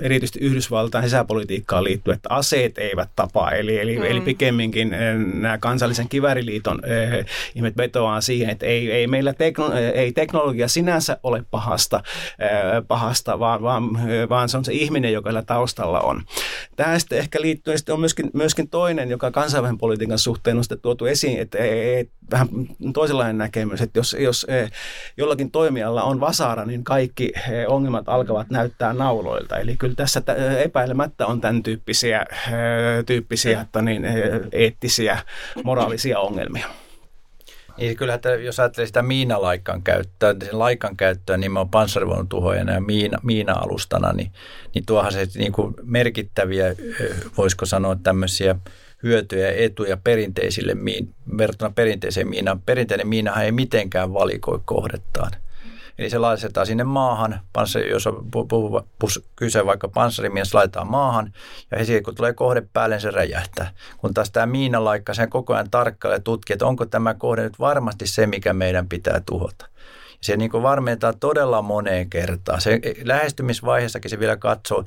[0.01, 3.51] erityisesti Yhdysvaltain sisäpolitiikkaan liittyen, että aseet eivät tapa.
[3.51, 4.05] Eli, eli, mm.
[4.05, 4.95] eli pikemminkin
[5.35, 6.83] nämä kansallisen kiväriliiton
[7.55, 12.03] ihmet vetoaa siihen, että ei, ei meillä tekno, ei teknologia sinänsä ole pahasta,
[12.89, 13.85] pahasta vaan, vaan,
[14.29, 16.23] vaan se on se ihminen, joka taustalla on.
[16.77, 20.65] Tähän sitten ehkä liittyen sitten on myös myöskin, myöskin toinen, joka kansainvälisen politiikan suhteen on
[20.65, 22.49] sitten tuotu esiin, että ei, vähän
[22.93, 24.69] toisenlainen näkemys, että jos, jos e,
[25.17, 29.59] jollakin toimijalla on vasara, niin kaikki e, ongelmat alkavat näyttää nauloilta.
[29.59, 30.23] Eli kyllä tässä
[30.59, 34.05] epäilemättä on tämän tyyppisiä, e, tyyppisiä että niin,
[34.53, 35.19] eettisiä,
[35.65, 36.67] moraalisia ongelmia.
[37.79, 42.81] Niin kyllä, että jos ajattelee sitä miinalaikan käyttöä, sen laikan käyttöä niin on panssarivoinutuhojana ja
[42.81, 44.33] miina, miina-alustana, niin,
[44.75, 46.75] niin tuohan se niin kuin merkittäviä,
[47.37, 48.57] voisiko sanoa tämmöisiä
[49.03, 52.61] hyötyjä ja etuja perinteisille miin, verrattuna perinteiseen miinaan.
[52.61, 55.31] Perinteinen miinahan ei mitenkään valikoi kohdettaan.
[55.99, 58.81] Eli se laitetaan sinne maahan, panssari, jos on puhu,
[59.37, 61.33] kyse vaikka panssarimies, laitetaan maahan
[61.71, 63.71] ja heti kun tulee kohde päälle, niin se räjähtää.
[63.97, 68.07] Kun taas tämä miinalaikka sen koko ajan tarkkailee tutkii, että onko tämä kohde nyt varmasti
[68.07, 69.67] se, mikä meidän pitää tuhota.
[70.21, 72.61] Se niin kuin varmentaa todella moneen kertaan.
[72.61, 74.85] Se lähestymisvaiheessakin se vielä katsoo,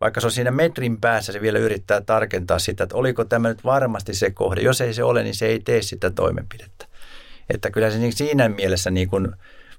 [0.00, 3.64] vaikka se on siinä metrin päässä, se vielä yrittää tarkentaa sitä, että oliko tämä nyt
[3.64, 4.60] varmasti se kohde.
[4.60, 6.86] Jos ei se ole, niin se ei tee sitä toimenpidettä.
[7.50, 9.28] Että kyllä se niin siinä mielessä niin kuin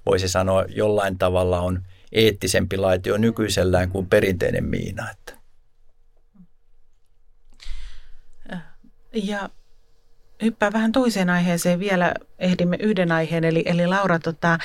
[0.06, 1.82] voisi sanoa jollain tavalla on
[2.12, 5.10] eettisempi laite jo nykyisellään kuin perinteinen miina.
[5.10, 5.32] Että.
[9.12, 9.50] Ja
[10.42, 14.58] hyppää vähän toiseen aiheeseen vielä, ehdimme yhden aiheen, eli, eli Laura, tota,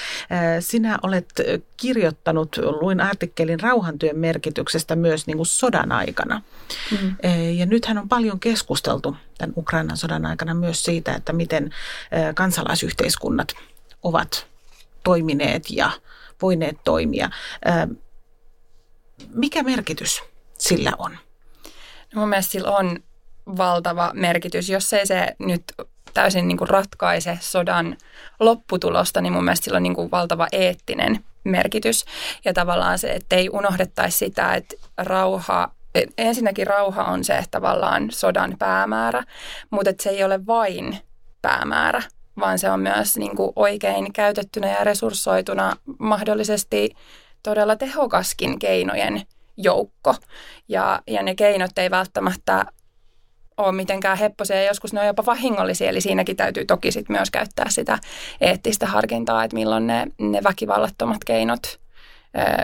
[0.60, 1.34] sinä olet
[1.78, 6.42] kirjoittanut, luin artikkelin rauhantyön merkityksestä myös niin kuin sodan aikana.
[6.92, 7.16] Mm.
[7.54, 11.70] Ja nythän on paljon keskusteltu tämän Ukrainan sodan aikana myös siitä, että miten
[12.36, 13.48] kansalaisyhteiskunnat
[14.04, 14.51] ovat
[15.04, 15.92] toimineet ja
[16.42, 17.30] voineet toimia.
[19.30, 20.24] Mikä merkitys
[20.58, 21.18] sillä on?
[22.14, 23.00] No mun mielestä sillä on
[23.58, 24.70] valtava merkitys.
[24.70, 25.64] Jos ei se nyt
[26.14, 27.98] täysin niin kuin ratkaise sodan
[28.40, 32.06] lopputulosta, niin mun mielestä sillä on niin kuin valtava eettinen merkitys.
[32.46, 35.72] Ja tavallaan se, että ei unohdettaisi sitä, että rauha,
[36.18, 39.24] ensinnäkin rauha on se tavallaan sodan päämäärä,
[39.70, 40.98] mutta että se ei ole vain
[41.42, 42.02] päämäärä,
[42.42, 46.90] vaan se on myös niin kuin oikein käytettynä ja resurssoituna mahdollisesti
[47.44, 49.22] todella tehokaskin keinojen
[49.58, 50.16] joukko.
[50.68, 52.66] Ja, ja ne keinot ei välttämättä
[53.58, 57.32] ole mitenkään hepposia ja joskus ne on jopa vahingollisia, eli siinäkin täytyy toki sit myös
[57.32, 58.00] käyttää sitä
[58.42, 61.80] eettistä harkintaa, että milloin ne, ne väkivallattomat keinot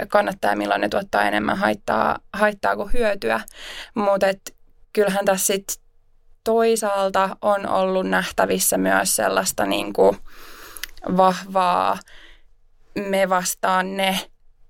[0.08, 3.42] kannattaa ja milloin ne tuottaa enemmän haittaa, haittaa kuin hyötyä.
[3.94, 4.28] Mutta
[4.94, 5.87] kyllähän tässä sitten
[6.48, 10.18] toisaalta on ollut nähtävissä myös sellaista niin kuin
[11.18, 11.98] vahvaa
[13.10, 14.20] me vastaan ne,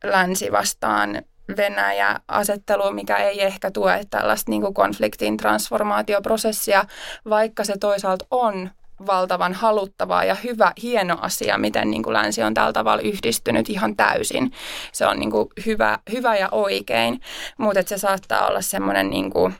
[0.03, 1.21] länsi vastaan
[1.57, 6.85] Venäjä asettelu, mikä ei ehkä tue tällaista niin kuin konfliktin transformaatioprosessia,
[7.29, 8.69] vaikka se toisaalta on
[9.07, 13.95] valtavan haluttavaa ja hyvä, hieno asia, miten niin kuin länsi on tällä tavalla yhdistynyt ihan
[13.95, 14.51] täysin.
[14.91, 17.21] Se on niin kuin hyvä, hyvä ja oikein,
[17.57, 19.55] mutta se saattaa olla semmoinen niin kuin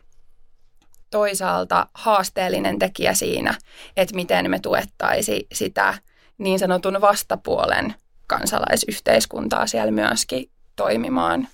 [1.09, 3.53] toisaalta haasteellinen tekijä siinä,
[3.97, 5.93] että miten me tuettaisi sitä
[6.37, 7.95] niin sanotun vastapuolen
[8.27, 11.47] kansalaisyhteiskuntaa siellä myöskin toimimaan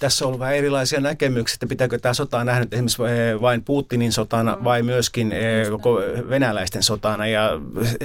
[0.00, 4.12] tässä on ollut vähän erilaisia näkemyksiä, että pitääkö tämä sota nähdä esimerkiksi eh, vain Putinin
[4.12, 4.64] sotana mm.
[4.64, 7.26] vai myöskin eh, koko venäläisten sotana.
[7.26, 7.50] Ja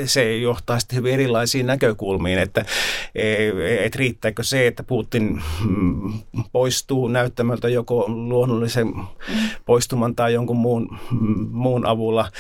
[0.06, 2.66] se johtaa sitten hyvin erilaisiin näkökulmiin, että
[3.16, 6.14] eh, et riittääkö se, että Putin mm,
[6.52, 9.04] poistuu näyttämältä joko luonnollisen mm.
[9.66, 10.98] poistuman tai jonkun muun,
[11.52, 12.32] muun avulla,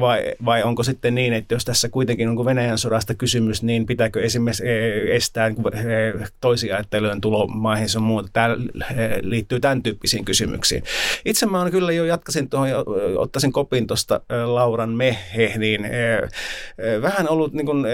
[0.00, 4.22] vai, vai onko sitten niin, että jos tässä kuitenkin on Venäjän sodasta kysymys, niin pitääkö
[4.22, 4.64] esimerkiksi
[5.10, 5.50] estää
[6.40, 8.56] toisia ajattelujen tulo maihin sun muuta tämä
[9.22, 10.82] liittyy tämän tyyppisiin kysymyksiin.
[11.24, 12.68] Itse mä olen kyllä jo jatkasin tuohon,
[13.16, 15.88] ottaisin kopin tuosta Lauran mehe, niin
[17.02, 17.86] vähän ollut niin kuin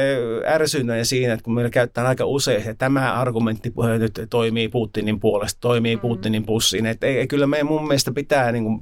[0.46, 5.60] ärsyyneen siinä, että kun meillä käyttää aika usein, että tämä argumentti nyt toimii Putinin puolesta,
[5.60, 6.00] toimii mm.
[6.00, 8.80] Putinin pussiin, että ei, kyllä meidän mun mielestä pitää niin kuin,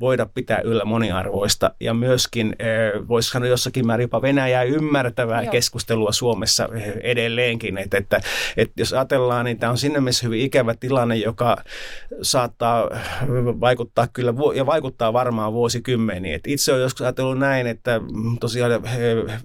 [0.00, 2.56] voida pitää yllä moniarvoista ja myöskin
[3.08, 5.52] voisi sanoa jossakin määrin jopa Venäjää ymmärtävää Joo.
[5.52, 6.68] keskustelua Suomessa
[7.02, 8.20] edelleenkin, että, että,
[8.56, 11.56] että jos ajatellaan, niin tämä on sinne mielessä hyvin ikävä tilanne, joka
[12.22, 12.90] saattaa
[13.60, 16.34] vaikuttaa kyllä ja vaikuttaa varmaan vuosikymmeniin.
[16.34, 18.00] Et itse olen joskus ajatellut näin, että
[18.40, 18.82] tosiaan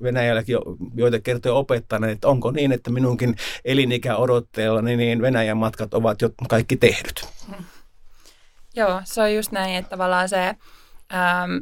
[0.03, 0.57] Venäjälläkin
[0.95, 6.29] joita kertoja opettaneet, että onko niin, että minunkin elinikä odotteella niin Venäjän matkat ovat jo
[6.49, 7.27] kaikki tehdyt.
[8.75, 10.55] Joo, se on just näin, että tavallaan se...
[11.13, 11.57] Ähm,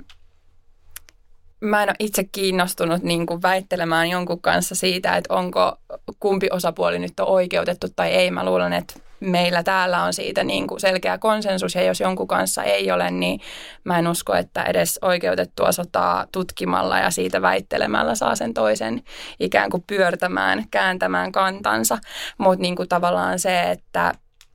[1.61, 5.77] mä en ole itse kiinnostunut niin kuin väittelemään jonkun kanssa siitä, että onko
[6.19, 8.31] kumpi osapuoli nyt on oikeutettu tai ei.
[8.31, 12.63] Mä luulen, että meillä täällä on siitä niin kuin selkeä konsensus ja jos jonkun kanssa
[12.63, 13.39] ei ole, niin
[13.83, 19.03] mä en usko, että edes oikeutettua sotaa tutkimalla ja siitä väittelemällä saa sen toisen
[19.39, 21.97] ikään kuin pyörtämään, kääntämään kantansa.
[22.37, 24.13] Mutta niin kuin tavallaan se, että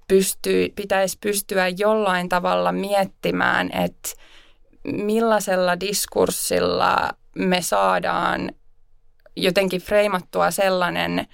[0.09, 4.09] pystyy, pitäisi pystyä jollain tavalla miettimään, että
[4.85, 8.51] millaisella diskurssilla me saadaan
[9.37, 11.27] jotenkin freimattua sellainen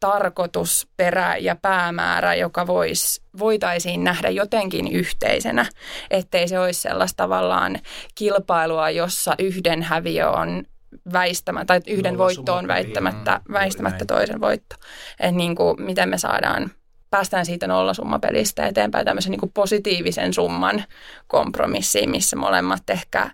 [0.00, 5.66] tarkoitusperä ja päämäärä, joka vois, voitaisiin nähdä jotenkin yhteisenä,
[6.10, 7.78] ettei se olisi sellaista tavallaan
[8.14, 10.64] kilpailua, jossa yhden häviö on
[11.12, 14.76] väistämättä, tai yhden voitto on väittämättä, väistämättä toisen voitto.
[15.20, 16.70] Että niin kuin, miten me saadaan
[17.10, 20.84] päästään siitä nollasummapelistä eteenpäin tämmöisen niin kuin positiivisen summan
[21.26, 23.30] kompromissiin, missä molemmat ehkä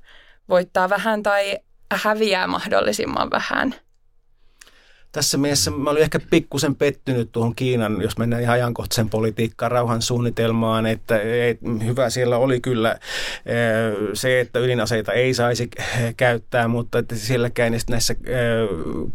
[0.48, 1.58] voittaa vähän tai
[1.92, 3.74] häviää mahdollisimman vähän–
[5.16, 10.86] tässä mielessä mä olin ehkä pikkusen pettynyt tuohon Kiinan, jos mennään ihan ajankohtaisen politiikkaan, rauhansuunnitelmaan,
[10.86, 12.98] että et, hyvä siellä oli kyllä
[13.46, 13.54] e,
[14.12, 15.70] se, että ydinaseita ei saisi
[16.16, 18.36] käyttää, mutta että sielläkään näissä e,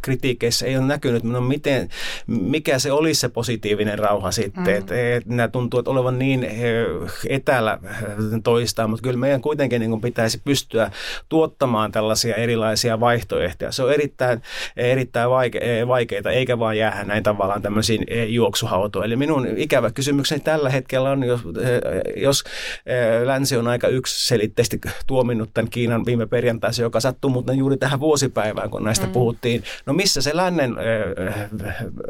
[0.01, 1.89] kritiikeissä ei ole näkynyt, no miten,
[2.27, 4.77] mikä se olisi se positiivinen rauha sitten, mm.
[4.77, 6.47] että et, nämä tuntuu, että olevan niin
[7.29, 7.79] etäällä
[8.43, 10.91] toistaan, mutta kyllä meidän kuitenkin niin pitäisi pystyä
[11.29, 13.71] tuottamaan tällaisia erilaisia vaihtoehtoja.
[13.71, 14.41] Se on erittäin,
[14.77, 19.05] erittäin vaikea vaikeita, eikä vaan jäädä näin tavallaan tämmöisiin eh, juoksuhautoihin.
[19.05, 22.43] Eli minun ikävä kysymykseni tällä hetkellä on, jos, eh, jos
[22.85, 27.99] eh, länsi on aika yksiselitteisesti tuominnut tämän Kiinan viime perjantaisen, joka sattuu mutta juuri tähän
[27.99, 29.13] vuosipäivään, kun näistä mm.
[29.13, 29.63] puhuttiin.
[29.85, 30.75] No missä se lännen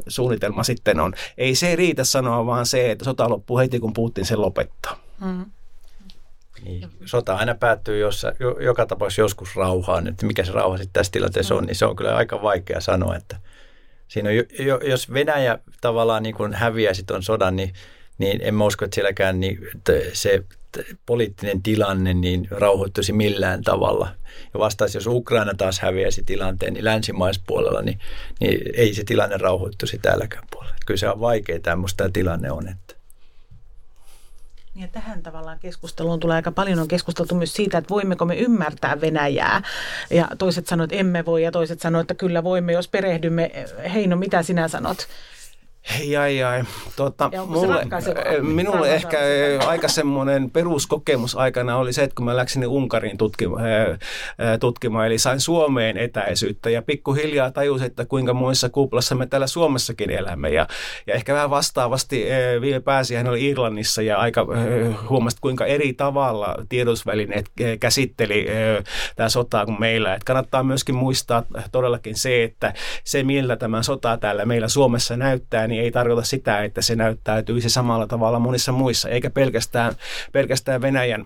[0.07, 1.13] suunnitelma sitten on?
[1.38, 4.97] Ei se riitä sanoa, vaan se, että sota loppuu heti, kun Putin sen lopettaa.
[5.25, 5.45] Mm.
[6.63, 6.89] Niin.
[7.05, 11.55] Sota aina päättyy jossa, joka tapauksessa joskus rauhaan, että mikä se rauha sitten tässä tilanteessa
[11.55, 13.38] on, niin se on kyllä aika vaikea sanoa, että
[14.12, 14.36] siinä on,
[14.89, 17.74] jos Venäjä tavallaan niin kuin häviäisi tuon sodan, niin,
[18.18, 20.43] niin en mä usko, että sielläkään niin, että se
[21.05, 24.09] poliittinen tilanne niin rauhoittuisi millään tavalla.
[24.53, 27.99] Ja vastaisi, jos Ukraina taas häviäisi tilanteen, niin länsimaispuolella, niin,
[28.39, 30.76] niin ei se tilanne rauhoittuisi täälläkään puolella.
[30.86, 32.68] Kyllä se on vaikea, tämmöistä tilanne on.
[32.68, 33.00] Että.
[34.76, 39.01] Ja tähän tavallaan keskusteluun tulee aika paljon on keskusteltu myös siitä, että voimmeko me ymmärtää
[39.01, 39.61] Venäjää.
[40.09, 43.51] Ja toiset sanoivat, että emme voi ja toiset sanoivat, että kyllä voimme, jos perehdymme.
[43.93, 45.07] Heino, mitä sinä sanot?
[46.03, 46.63] Jai, jai.
[46.95, 47.86] Tuota, mulle,
[48.41, 49.17] minulle ehkä
[49.67, 53.63] aika semmoinen peruskokemus aikana oli se, että kun mä läksin Unkariin tutkimaan,
[54.59, 60.09] tutkimaan, eli sain Suomeen etäisyyttä ja pikkuhiljaa tajusin, että kuinka muissa kuplassa me täällä Suomessakin
[60.09, 60.49] elämme.
[60.49, 60.67] Ja,
[61.07, 62.25] ja ehkä vähän vastaavasti
[62.61, 64.47] viime pääsi hän oli Irlannissa ja aika
[65.09, 68.47] huomasi, kuinka eri tavalla tiedotusvälineet käsitteli
[69.15, 70.13] tämä sotaa kuin meillä.
[70.13, 72.73] Että kannattaa myöskin muistaa todellakin se, että
[73.03, 77.69] se millä tämä sota täällä meillä Suomessa näyttää, niin ei tarkoita sitä, että se näyttäytyisi
[77.69, 79.95] samalla tavalla monissa muissa, eikä pelkästään,
[80.32, 81.26] pelkästään Venäjän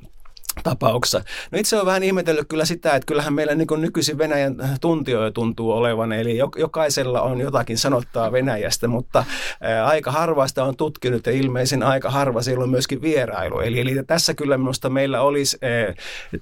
[0.64, 1.24] tapauksessa.
[1.52, 5.72] No itse olen vähän ihmetellyt kyllä sitä, että kyllähän meillä niin nykyisin Venäjän tuntijoja tuntuu
[5.72, 9.26] olevan, eli jokaisella on jotakin sanottaa Venäjästä, mutta
[9.86, 13.60] aika harva sitä on tutkinut ja ilmeisen aika harva siellä on myöskin vierailu.
[13.60, 15.58] Eli, eli tässä kyllä minusta meillä olisi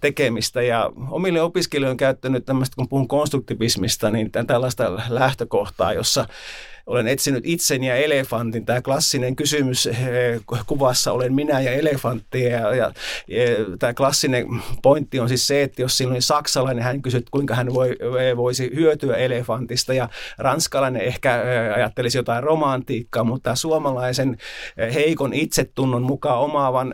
[0.01, 6.26] tekemistä ja omille opiskelijoille on käyttänyt tämmöistä, kun puhun konstruktivismista, niin tällaista lähtökohtaa, jossa
[6.86, 8.65] olen etsinyt itseni ja elefantin.
[8.65, 9.97] Tämä klassinen kysymys eh,
[10.67, 12.43] kuvassa olen minä ja elefantti.
[12.43, 12.93] Ja, ja,
[13.27, 13.45] ja
[13.79, 14.45] tämä klassinen
[14.81, 18.38] pointti on siis se, että jos siinä oli saksalainen, hän kysyi, kuinka hän voi, eh,
[18.38, 19.93] voisi hyötyä elefantista.
[19.93, 24.38] Ja ranskalainen ehkä eh, ajattelisi jotain romantiikkaa, mutta suomalaisen
[24.93, 26.93] heikon itsetunnon mukaan omaavan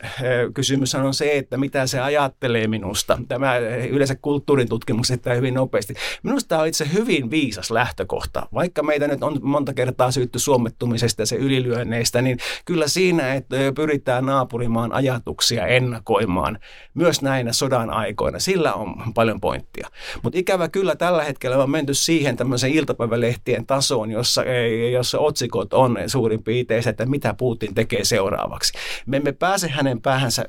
[0.54, 3.20] kysymys on se, että mitä se ajattelee minusta.
[3.28, 3.58] Tämä
[3.90, 5.94] yleensä kulttuurin tutkimukset hyvin nopeasti.
[6.24, 8.48] Minusta tämä on itse hyvin viisas lähtökohta.
[8.54, 13.56] Vaikka meitä nyt on monta kertaa syytty suomettumisesta ja se ylilyönneistä, niin kyllä siinä, että
[13.76, 16.60] pyritään naapurimaan ajatuksia ennakoimaan
[16.94, 19.88] myös näinä sodan aikoina, sillä on paljon pointtia.
[20.24, 24.44] Mutta ikävä kyllä tällä hetkellä on menty siihen tämmöisen iltapäivälehtien tasoon, jossa,
[24.92, 28.74] jossa otsikot on suurin piirtein, että mitä Putin tekee seuraavaksi.
[29.06, 30.46] Me emme pääse hänen päähänsä,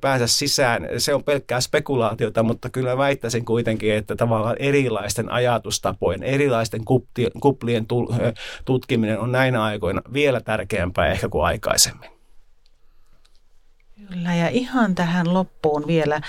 [0.00, 6.80] päänsä sisään, se on pelkkää spekulaatiota, mutta kyllä väittäisin kuitenkin, että tavallaan erilaisten ajatustapojen, erilaisten
[7.40, 7.86] kuplien
[8.64, 12.10] tutkiminen on näinä aikoina vielä tärkeämpää ehkä kuin aikaisemmin.
[14.08, 16.20] Kyllä, ja ihan tähän loppuun vielä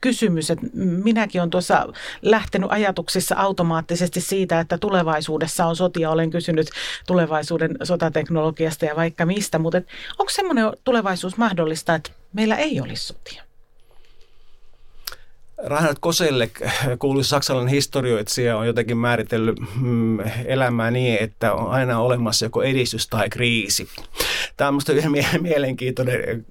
[0.00, 0.66] kysymys, että
[1.04, 1.86] minäkin olen tuossa
[2.22, 6.10] lähtenyt ajatuksissa automaattisesti siitä, että tulevaisuudessa on sotia.
[6.10, 6.70] Olen kysynyt
[7.06, 9.78] tulevaisuuden sotateknologiasta ja vaikka mistä, mutta
[10.18, 13.49] onko semmoinen tulevaisuus mahdollista, että meillä ei olisi sotia?
[15.66, 16.50] Reinhard Koselle
[16.98, 23.08] kuuluisi saksalainen historioitsija on jotenkin määritellyt mm, elämää niin, että on aina olemassa joko edistys
[23.08, 23.88] tai kriisi.
[24.56, 26.46] Tämä on minusta yhden mielenkiintoinen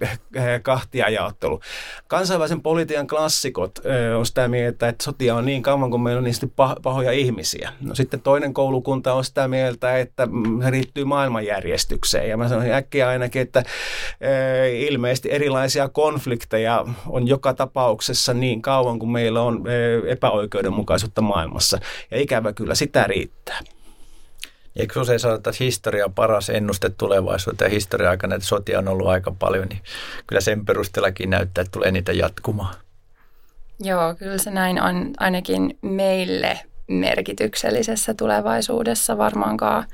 [0.62, 1.60] kahtiajaottelu.
[2.08, 3.80] Kansainvälisen politiikan klassikot
[4.18, 6.48] on sitä mieltä, että sotia on niin kauan kuin meillä on niistä
[6.84, 7.74] pahoja ihmisiä.
[7.82, 12.30] No sitten toinen koulukunta on sitä mieltä, että mm, se riittyy maailmanjärjestykseen.
[12.30, 13.64] Ja mä sanoisin äkkiä ainakin, että
[14.80, 21.80] ilmeisesti erilaisia konflikteja on joka tapauksessa niin kauan kun meillä on eh, epäoikeudenmukaisuutta maailmassa.
[22.12, 23.60] Ja ikävä kyllä sitä riittää.
[24.76, 28.88] Eikö usein sanota, että historia on paras ennuste tulevaisuuteen ja historia aikana, että sotia on
[28.88, 29.82] ollut aika paljon, niin
[30.28, 32.76] kyllä sen perusteellakin näyttää, että tulee niitä jatkumaan.
[33.80, 39.86] Joo, kyllä se näin on ainakin meille merkityksellisessä tulevaisuudessa varmaankaan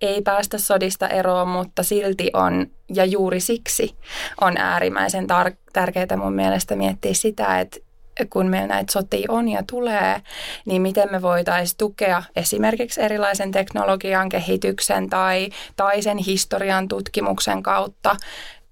[0.00, 3.94] ei päästä sodista eroon, mutta silti on, ja juuri siksi
[4.40, 7.80] on äärimmäisen tar- tärkeää mun mielestä miettiä sitä, että
[8.26, 10.22] kun meillä näitä sotia on ja tulee,
[10.64, 18.16] niin miten me voitaisiin tukea esimerkiksi erilaisen teknologian kehityksen tai, tai sen historian tutkimuksen kautta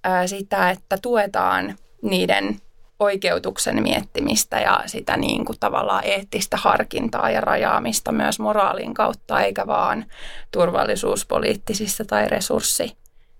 [0.05, 2.61] ää, sitä, että tuetaan niiden
[2.99, 9.67] oikeutuksen miettimistä ja sitä niin kuin tavallaan eettistä harkintaa ja rajaamista myös moraalin kautta, eikä
[9.67, 10.05] vaan
[10.51, 12.97] turvallisuuspoliittisista tai resurssi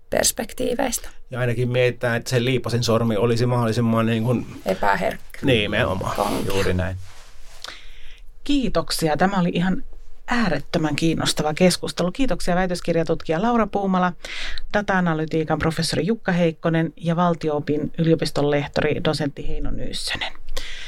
[0.09, 1.09] perspektiiveistä.
[1.31, 4.45] Ja ainakin mietitään, että se liipasin sormi olisi mahdollisimman niin kuin...
[4.65, 5.39] Epäherkkä.
[5.41, 6.47] Nimenomaan, Kong.
[6.47, 6.97] juuri näin.
[8.43, 9.17] Kiitoksia.
[9.17, 9.83] Tämä oli ihan
[10.27, 12.11] äärettömän kiinnostava keskustelu.
[12.11, 14.13] Kiitoksia väitöskirjatutkija Laura Puumala,
[14.73, 20.33] data-analytiikan professori Jukka Heikkonen ja valtioopin yliopiston lehtori dosentti Heino Nyyssönen.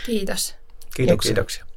[0.05, 0.55] Kiitos.
[0.95, 1.29] Kiitoksia.
[1.29, 1.70] Kiitoksia.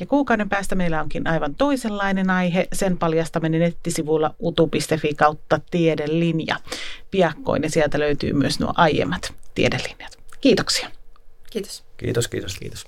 [0.00, 2.68] Ja kuukauden päästä meillä onkin aivan toisenlainen aihe.
[2.72, 6.56] Sen paljastaminen nettisivuilla utu.fi kautta tiedelinja.
[7.10, 10.18] Piakkoin ja sieltä löytyy myös nuo aiemmat tiedelinjat.
[10.40, 10.90] Kiitoksia.
[11.50, 11.84] Kiitos.
[11.96, 12.86] Kiitos, kiitos, kiitos.